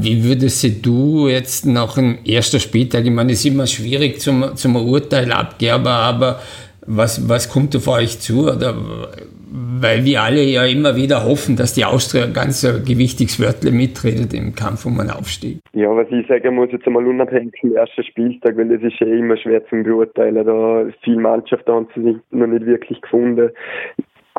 wie 0.00 0.24
würdest 0.24 0.86
du 0.86 1.28
jetzt 1.28 1.66
nach 1.66 1.96
dem 1.96 2.18
ersten 2.24 2.60
Spieltag, 2.60 3.04
ich 3.04 3.10
meine, 3.10 3.32
es 3.32 3.40
ist 3.40 3.52
immer 3.52 3.66
schwierig 3.66 4.20
zum, 4.20 4.54
zum 4.54 4.76
Urteil 4.76 5.32
abgeben, 5.32 5.86
aber 5.86 6.40
was, 6.86 7.28
was 7.28 7.50
kommt 7.50 7.74
auf 7.74 7.88
euch 7.88 8.20
zu? 8.20 8.44
Oder, 8.44 8.74
weil 9.48 10.04
wir 10.04 10.22
alle 10.22 10.42
ja 10.42 10.64
immer 10.64 10.94
wieder 10.94 11.24
hoffen, 11.24 11.56
dass 11.56 11.74
die 11.74 11.84
Austria 11.84 12.26
ganz 12.26 12.62
gewichtiges 12.86 13.40
Wörtle 13.40 13.72
mitredet 13.72 14.32
im 14.32 14.54
Kampf 14.54 14.86
um 14.86 14.98
einen 15.00 15.10
Aufstieg. 15.10 15.58
Ja, 15.72 15.88
was 15.96 16.06
ich 16.10 16.26
sagen 16.28 16.54
muss, 16.54 16.70
jetzt 16.70 16.86
einmal 16.86 17.06
unabhängig 17.06 17.54
vom 17.60 17.74
ersten 17.74 18.04
Spieltag, 18.04 18.56
weil 18.56 18.70
es 18.72 18.82
ist 18.82 19.00
ja 19.00 19.06
immer 19.06 19.36
schwer 19.36 19.66
zum 19.68 19.82
Beurteilen. 19.82 20.44
Da 20.46 20.86
viel 21.02 21.16
Mannschaft 21.16 21.66
haben 21.66 21.88
sie 21.94 22.02
sich 22.02 22.16
noch 22.30 22.46
nicht 22.46 22.66
wirklich 22.66 23.00
gefunden 23.00 23.50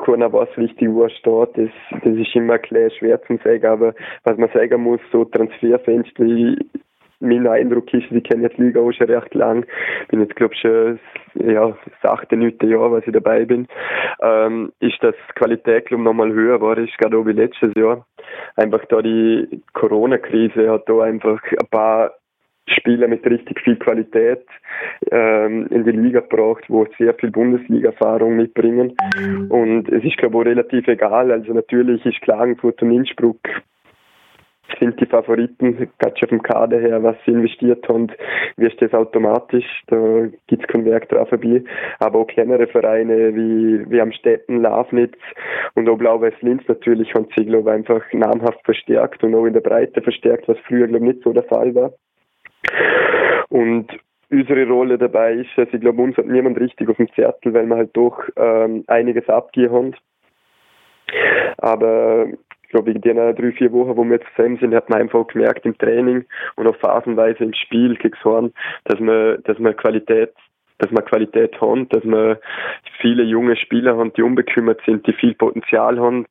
keiner 0.05 0.31
weiß 0.31 0.49
richtig, 0.57 0.89
wo 0.91 1.03
er 1.03 1.09
steht. 1.09 1.49
Das, 1.55 2.01
das 2.03 2.15
ist 2.15 2.35
immer 2.35 2.57
klar 2.57 2.89
schwer 2.89 3.21
zu 3.23 3.37
sagen, 3.43 3.65
aber 3.65 3.93
was 4.23 4.37
man 4.37 4.49
sagen 4.49 4.81
muss, 4.81 5.01
so 5.11 5.25
Transferfenster, 5.25 6.23
ich, 6.23 6.57
mein 7.19 7.47
Eindruck 7.47 7.91
ist, 7.93 8.11
ich 8.11 8.23
kenne 8.23 8.43
jetzt 8.43 8.57
Liga 8.57 8.79
auch 8.79 8.91
schon 8.91 9.09
recht 9.09 9.33
lang, 9.33 9.65
bin 10.09 10.19
jetzt 10.19 10.35
glaube 10.35 10.53
ich 10.53 10.61
schon 10.61 10.99
ja, 11.33 11.75
das 12.01 12.11
achte, 12.11 12.37
neunte 12.37 12.67
Jahr, 12.67 12.91
was 12.91 13.05
ich 13.07 13.13
dabei 13.13 13.45
bin, 13.45 13.67
ähm, 14.21 14.71
ist 14.79 15.01
die 15.01 15.11
Qualität 15.35 15.87
glaube 15.87 16.03
nochmal 16.03 16.31
höher 16.31 16.61
war, 16.61 16.77
ist 16.77 16.97
gerade 16.97 17.17
auch 17.17 17.25
wie 17.25 17.31
letztes 17.31 17.73
Jahr. 17.75 18.05
Einfach 18.55 18.85
da 18.85 19.01
die 19.01 19.61
Corona-Krise 19.73 20.69
hat 20.69 20.87
da 20.87 21.01
einfach 21.01 21.41
ein 21.43 21.67
paar 21.69 22.11
Spieler 22.67 23.07
mit 23.07 23.25
richtig 23.25 23.59
viel 23.61 23.77
Qualität 23.77 24.45
ähm, 25.11 25.67
in 25.67 25.83
die 25.83 25.91
Liga 25.91 26.19
gebracht, 26.19 26.65
wo 26.67 26.85
sehr 26.97 27.13
viel 27.13 27.31
Bundesliga-Erfahrung 27.31 28.35
mitbringen. 28.35 28.93
Und 29.49 29.89
es 29.89 30.03
ist, 30.03 30.17
glaube 30.17 30.35
ich, 30.35 30.41
auch 30.41 30.45
relativ 30.45 30.87
egal. 30.87 31.31
Also 31.31 31.53
natürlich 31.53 32.05
ist 32.05 32.21
Klagenfurt 32.21 32.81
und 32.81 32.91
Innsbruck 32.91 33.39
sind 34.79 34.99
die 34.99 35.05
Favoriten, 35.05 35.89
gerade 35.97 36.17
schon 36.17 36.29
vom 36.29 36.43
Kader 36.43 36.79
her, 36.79 37.01
was 37.01 37.15
sie 37.25 37.31
investiert 37.31 37.87
haben, 37.87 38.07
wirst 38.57 38.81
das 38.81 38.93
automatisch, 38.93 39.65
da 39.87 40.27
gibt 40.47 40.63
es 40.63 40.67
keinen 40.67 40.85
Werk 40.85 41.09
drauf 41.09 41.29
vorbei. 41.29 41.63
Aber 41.99 42.19
auch 42.19 42.27
kleinere 42.27 42.67
Vereine 42.67 43.35
wie, 43.35 43.89
wie 43.89 44.01
am 44.01 44.11
Städten, 44.11 44.61
Lafnitz 44.61 45.17
und 45.75 45.87
auch 45.89 45.97
Blau-Weiß 45.97 46.33
Linz 46.41 46.63
natürlich 46.67 47.13
haben 47.13 47.27
sie, 47.35 47.45
glaube 47.45 47.69
ich, 47.69 47.75
einfach 47.75 48.01
namhaft 48.13 48.63
verstärkt 48.65 49.23
und 49.23 49.35
auch 49.35 49.45
in 49.45 49.53
der 49.53 49.61
Breite 49.61 50.01
verstärkt, 50.01 50.47
was 50.47 50.57
früher, 50.67 50.87
glaube 50.87 51.05
ich, 51.05 51.13
nicht 51.13 51.23
so 51.23 51.33
der 51.33 51.43
Fall 51.43 51.73
war. 51.73 51.93
Und 53.49 53.87
unsere 54.29 54.67
Rolle 54.67 54.97
dabei 54.97 55.33
ist, 55.33 55.49
also 55.55 55.73
ich 55.73 55.81
glaube, 55.81 56.01
uns 56.01 56.17
hat 56.17 56.25
niemand 56.25 56.59
richtig 56.59 56.89
auf 56.89 56.97
dem 56.97 57.11
Zettel, 57.13 57.53
weil 57.53 57.65
wir 57.65 57.77
halt 57.77 57.95
doch 57.95 58.21
ähm, 58.35 58.83
einiges 58.87 59.27
abgehen 59.29 59.71
haben. 59.71 59.95
Aber 61.59 62.27
ich 62.63 62.69
glaube, 62.69 62.91
in 62.91 63.01
den 63.01 63.15
drei, 63.15 63.51
vier 63.53 63.71
Wochen, 63.71 63.95
wo 63.95 64.03
wir 64.03 64.17
jetzt 64.17 64.27
zusammen 64.35 64.57
sind, 64.57 64.75
hat 64.75 64.89
man 64.89 64.99
einfach 64.99 65.25
gemerkt 65.27 65.65
im 65.65 65.77
Training 65.77 66.25
und 66.55 66.67
auch 66.67 66.75
phasenweise 66.75 67.43
im 67.45 67.53
Spiel 67.53 67.95
gegen 67.95 68.17
Horn, 68.23 68.53
dass 68.83 68.99
wir, 68.99 69.37
dass 69.39 69.57
wir 69.59 69.73
Qualität 69.73 70.33
dass 70.79 70.91
wir 70.91 71.01
Qualität 71.01 71.59
haben, 71.59 71.89
dass 71.89 72.03
wir 72.03 72.39
viele 73.01 73.23
junge 73.23 73.55
Spieler 73.55 73.97
haben, 73.97 74.13
die 74.13 74.21
unbekümmert 74.21 74.79
sind, 74.85 75.07
die 75.07 75.13
viel 75.13 75.33
Potenzial 75.33 75.99
haben. 75.99 76.27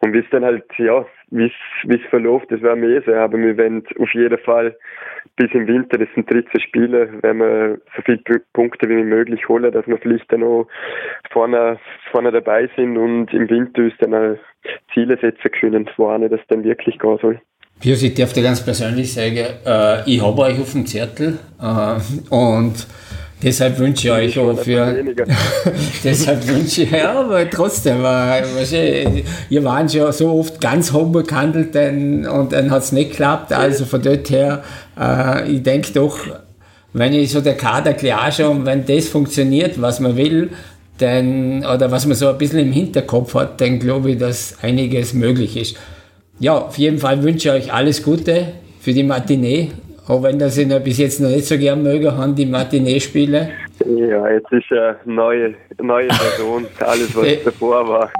Und 0.00 0.14
wie 0.14 0.20
es 0.20 0.30
dann 0.30 0.44
halt, 0.44 0.64
ja, 0.78 1.04
wie 1.32 1.50
es 1.94 2.10
verläuft, 2.10 2.50
das 2.50 2.62
werden 2.62 2.82
wir 2.82 2.96
eh 2.96 3.04
sehen. 3.04 3.18
Aber 3.18 3.38
wir 3.38 3.56
werden 3.56 3.84
auf 3.98 4.12
jeden 4.14 4.38
Fall 4.38 4.76
bis 5.36 5.50
im 5.52 5.66
Winter, 5.66 5.98
das 5.98 6.08
sind 6.14 6.30
13 6.30 6.60
Spiele, 6.60 7.22
werden 7.22 7.38
wir 7.38 7.80
so 7.96 8.02
viele 8.04 8.20
Punkte 8.52 8.88
wie 8.88 9.02
möglich 9.02 9.48
holen, 9.48 9.72
dass 9.72 9.86
wir 9.86 9.98
vielleicht 9.98 10.30
dann 10.32 10.42
auch 10.42 10.66
vorne, 11.30 11.78
vorne 12.10 12.30
dabei 12.30 12.68
sind 12.76 12.96
und 12.96 13.32
im 13.32 13.48
Winter 13.48 13.82
uns 13.82 13.94
dann 13.98 14.38
Ziele 14.92 15.18
setzen 15.20 15.50
können, 15.58 15.88
woran 15.96 16.28
das 16.28 16.40
dann 16.48 16.64
wirklich 16.64 16.98
gehen 16.98 17.18
soll. 17.20 17.40
Pius, 17.80 18.02
ich 18.02 18.14
darf 18.14 18.32
dir 18.32 18.44
ganz 18.44 18.64
persönlich 18.64 19.12
sagen, 19.12 19.44
äh, 19.66 20.08
ich 20.08 20.22
habe 20.22 20.42
euch 20.42 20.60
auf 20.60 20.70
dem 20.70 20.86
Zettel 20.86 21.38
äh, 21.60 21.98
und 22.30 22.86
Deshalb 23.42 23.78
wünsche 23.78 24.08
ich 24.08 24.12
euch 24.12 24.38
auch 24.38 24.58
für. 24.58 25.04
deshalb 26.04 26.46
wünsche 26.46 26.82
ich, 26.82 26.90
ja, 26.90 27.12
aber 27.12 27.48
trotzdem, 27.50 28.04
äh, 28.04 29.22
ihr 29.50 29.64
waren 29.64 29.88
schon 29.88 30.12
so 30.12 30.32
oft 30.32 30.60
ganz 30.60 30.92
hochbekannt 30.92 31.56
und 31.56 32.52
dann 32.52 32.70
hat 32.70 32.82
es 32.82 32.92
nicht 32.92 33.10
geklappt. 33.10 33.52
Also 33.52 33.84
von 33.84 34.00
dort 34.00 34.30
her, 34.30 34.62
äh, 34.98 35.50
ich 35.50 35.62
denke 35.62 35.92
doch, 35.92 36.18
wenn 36.92 37.12
ich 37.14 37.32
so 37.32 37.40
der 37.40 37.56
Kader 37.56 37.94
klar 37.94 38.30
schon, 38.30 38.64
wenn 38.64 38.86
das 38.86 39.08
funktioniert, 39.08 39.80
was 39.80 39.98
man 39.98 40.16
will, 40.16 40.50
dann, 40.98 41.64
oder 41.64 41.90
was 41.90 42.06
man 42.06 42.16
so 42.16 42.28
ein 42.28 42.38
bisschen 42.38 42.60
im 42.60 42.72
Hinterkopf 42.72 43.34
hat, 43.34 43.60
dann 43.60 43.78
glaube 43.78 44.12
ich, 44.12 44.18
dass 44.18 44.56
einiges 44.62 45.14
möglich 45.14 45.56
ist. 45.56 45.76
Ja, 46.38 46.58
auf 46.58 46.78
jeden 46.78 46.98
Fall 46.98 47.22
wünsche 47.22 47.48
ich 47.48 47.66
euch 47.66 47.72
alles 47.72 48.02
Gute 48.02 48.48
für 48.80 48.92
die 48.92 49.02
Matinee 49.02 49.70
auch 50.08 50.22
wenn 50.22 50.38
das 50.38 50.58
ich 50.58 50.66
noch 50.66 50.80
bis 50.80 50.98
jetzt 50.98 51.20
noch 51.20 51.28
nicht 51.28 51.46
so 51.46 51.56
gern 51.56 51.82
mögen 51.82 52.16
haben, 52.16 52.34
die 52.34 52.46
Matinee-Spiele. 52.46 53.50
Ja, 53.86 54.30
jetzt 54.30 54.50
ist 54.52 54.70
eine 54.72 54.96
neue, 55.04 55.54
neue 55.80 56.08
Version. 56.08 56.66
Alles, 56.80 57.16
was 57.16 57.44
davor 57.44 57.88
war, 57.88 58.10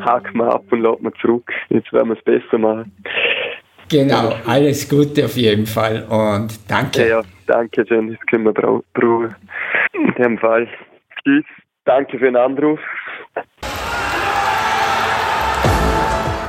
haken 0.00 0.38
wir 0.38 0.54
ab 0.54 0.64
und 0.70 0.80
laden 0.80 1.04
wir 1.04 1.12
zurück. 1.20 1.50
Jetzt 1.68 1.92
werden 1.92 2.08
wir 2.08 2.16
es 2.16 2.24
besser 2.24 2.58
machen. 2.58 2.92
Genau, 3.88 4.32
alles 4.46 4.88
Gute 4.88 5.26
auf 5.26 5.36
jeden 5.36 5.64
Fall 5.64 6.04
und 6.10 6.48
danke. 6.68 7.02
Ja, 7.02 7.06
ja 7.06 7.22
danke 7.46 7.86
schön, 7.86 8.08
das 8.08 8.18
können 8.26 8.44
wir 8.44 8.52
brauchen. 8.52 9.34
In 9.92 10.12
dem 10.20 10.38
Fall. 10.38 10.66
Tschüss, 11.22 11.44
danke 11.84 12.18
für 12.18 12.24
den 12.24 12.36
Anruf. 12.36 12.80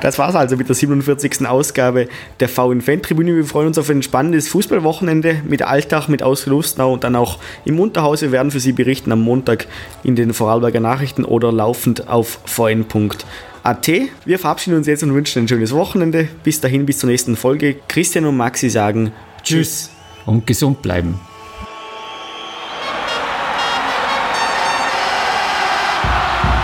Das 0.01 0.19
war 0.19 0.29
es 0.29 0.35
also 0.35 0.57
mit 0.57 0.67
der 0.67 0.75
47. 0.75 1.47
Ausgabe 1.47 2.07
der 2.39 2.49
VN-Fan-Tribüne. 2.49 3.35
Wir 3.35 3.45
freuen 3.45 3.67
uns 3.67 3.77
auf 3.77 3.89
ein 3.89 4.03
spannendes 4.03 4.47
Fußballwochenende 4.49 5.41
mit 5.47 5.63
Alltag, 5.63 6.07
mit 6.07 6.21
Ausgelusnau 6.21 6.93
und 6.93 7.03
dann 7.03 7.15
auch 7.15 7.39
im 7.65 7.79
Unterhaus. 7.79 8.21
Wir 8.21 8.31
werden 8.31 8.51
für 8.51 8.59
Sie 8.59 8.73
berichten 8.73 9.11
am 9.11 9.21
Montag 9.21 9.67
in 10.03 10.15
den 10.15 10.33
Vorarlberger 10.33 10.79
Nachrichten 10.79 11.25
oder 11.25 11.51
laufend 11.51 12.07
auf 12.07 12.39
vn.at. 12.45 13.91
Wir 14.25 14.39
verabschieden 14.39 14.77
uns 14.77 14.87
jetzt 14.87 15.03
und 15.03 15.13
wünschen 15.13 15.43
ein 15.43 15.47
schönes 15.47 15.73
Wochenende. 15.73 16.27
Bis 16.43 16.61
dahin, 16.61 16.85
bis 16.85 16.99
zur 16.99 17.09
nächsten 17.09 17.35
Folge. 17.35 17.75
Christian 17.87 18.25
und 18.25 18.37
Maxi 18.37 18.69
sagen 18.69 19.11
Tschüss 19.43 19.89
und 20.25 20.45
gesund 20.45 20.81
bleiben. 20.81 21.19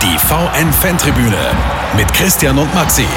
Die 0.04 0.18
VN-Fantribüne 0.20 1.73
mit 1.96 2.12
Christian 2.14 2.58
und 2.58 2.74
Maxi. 2.74 3.08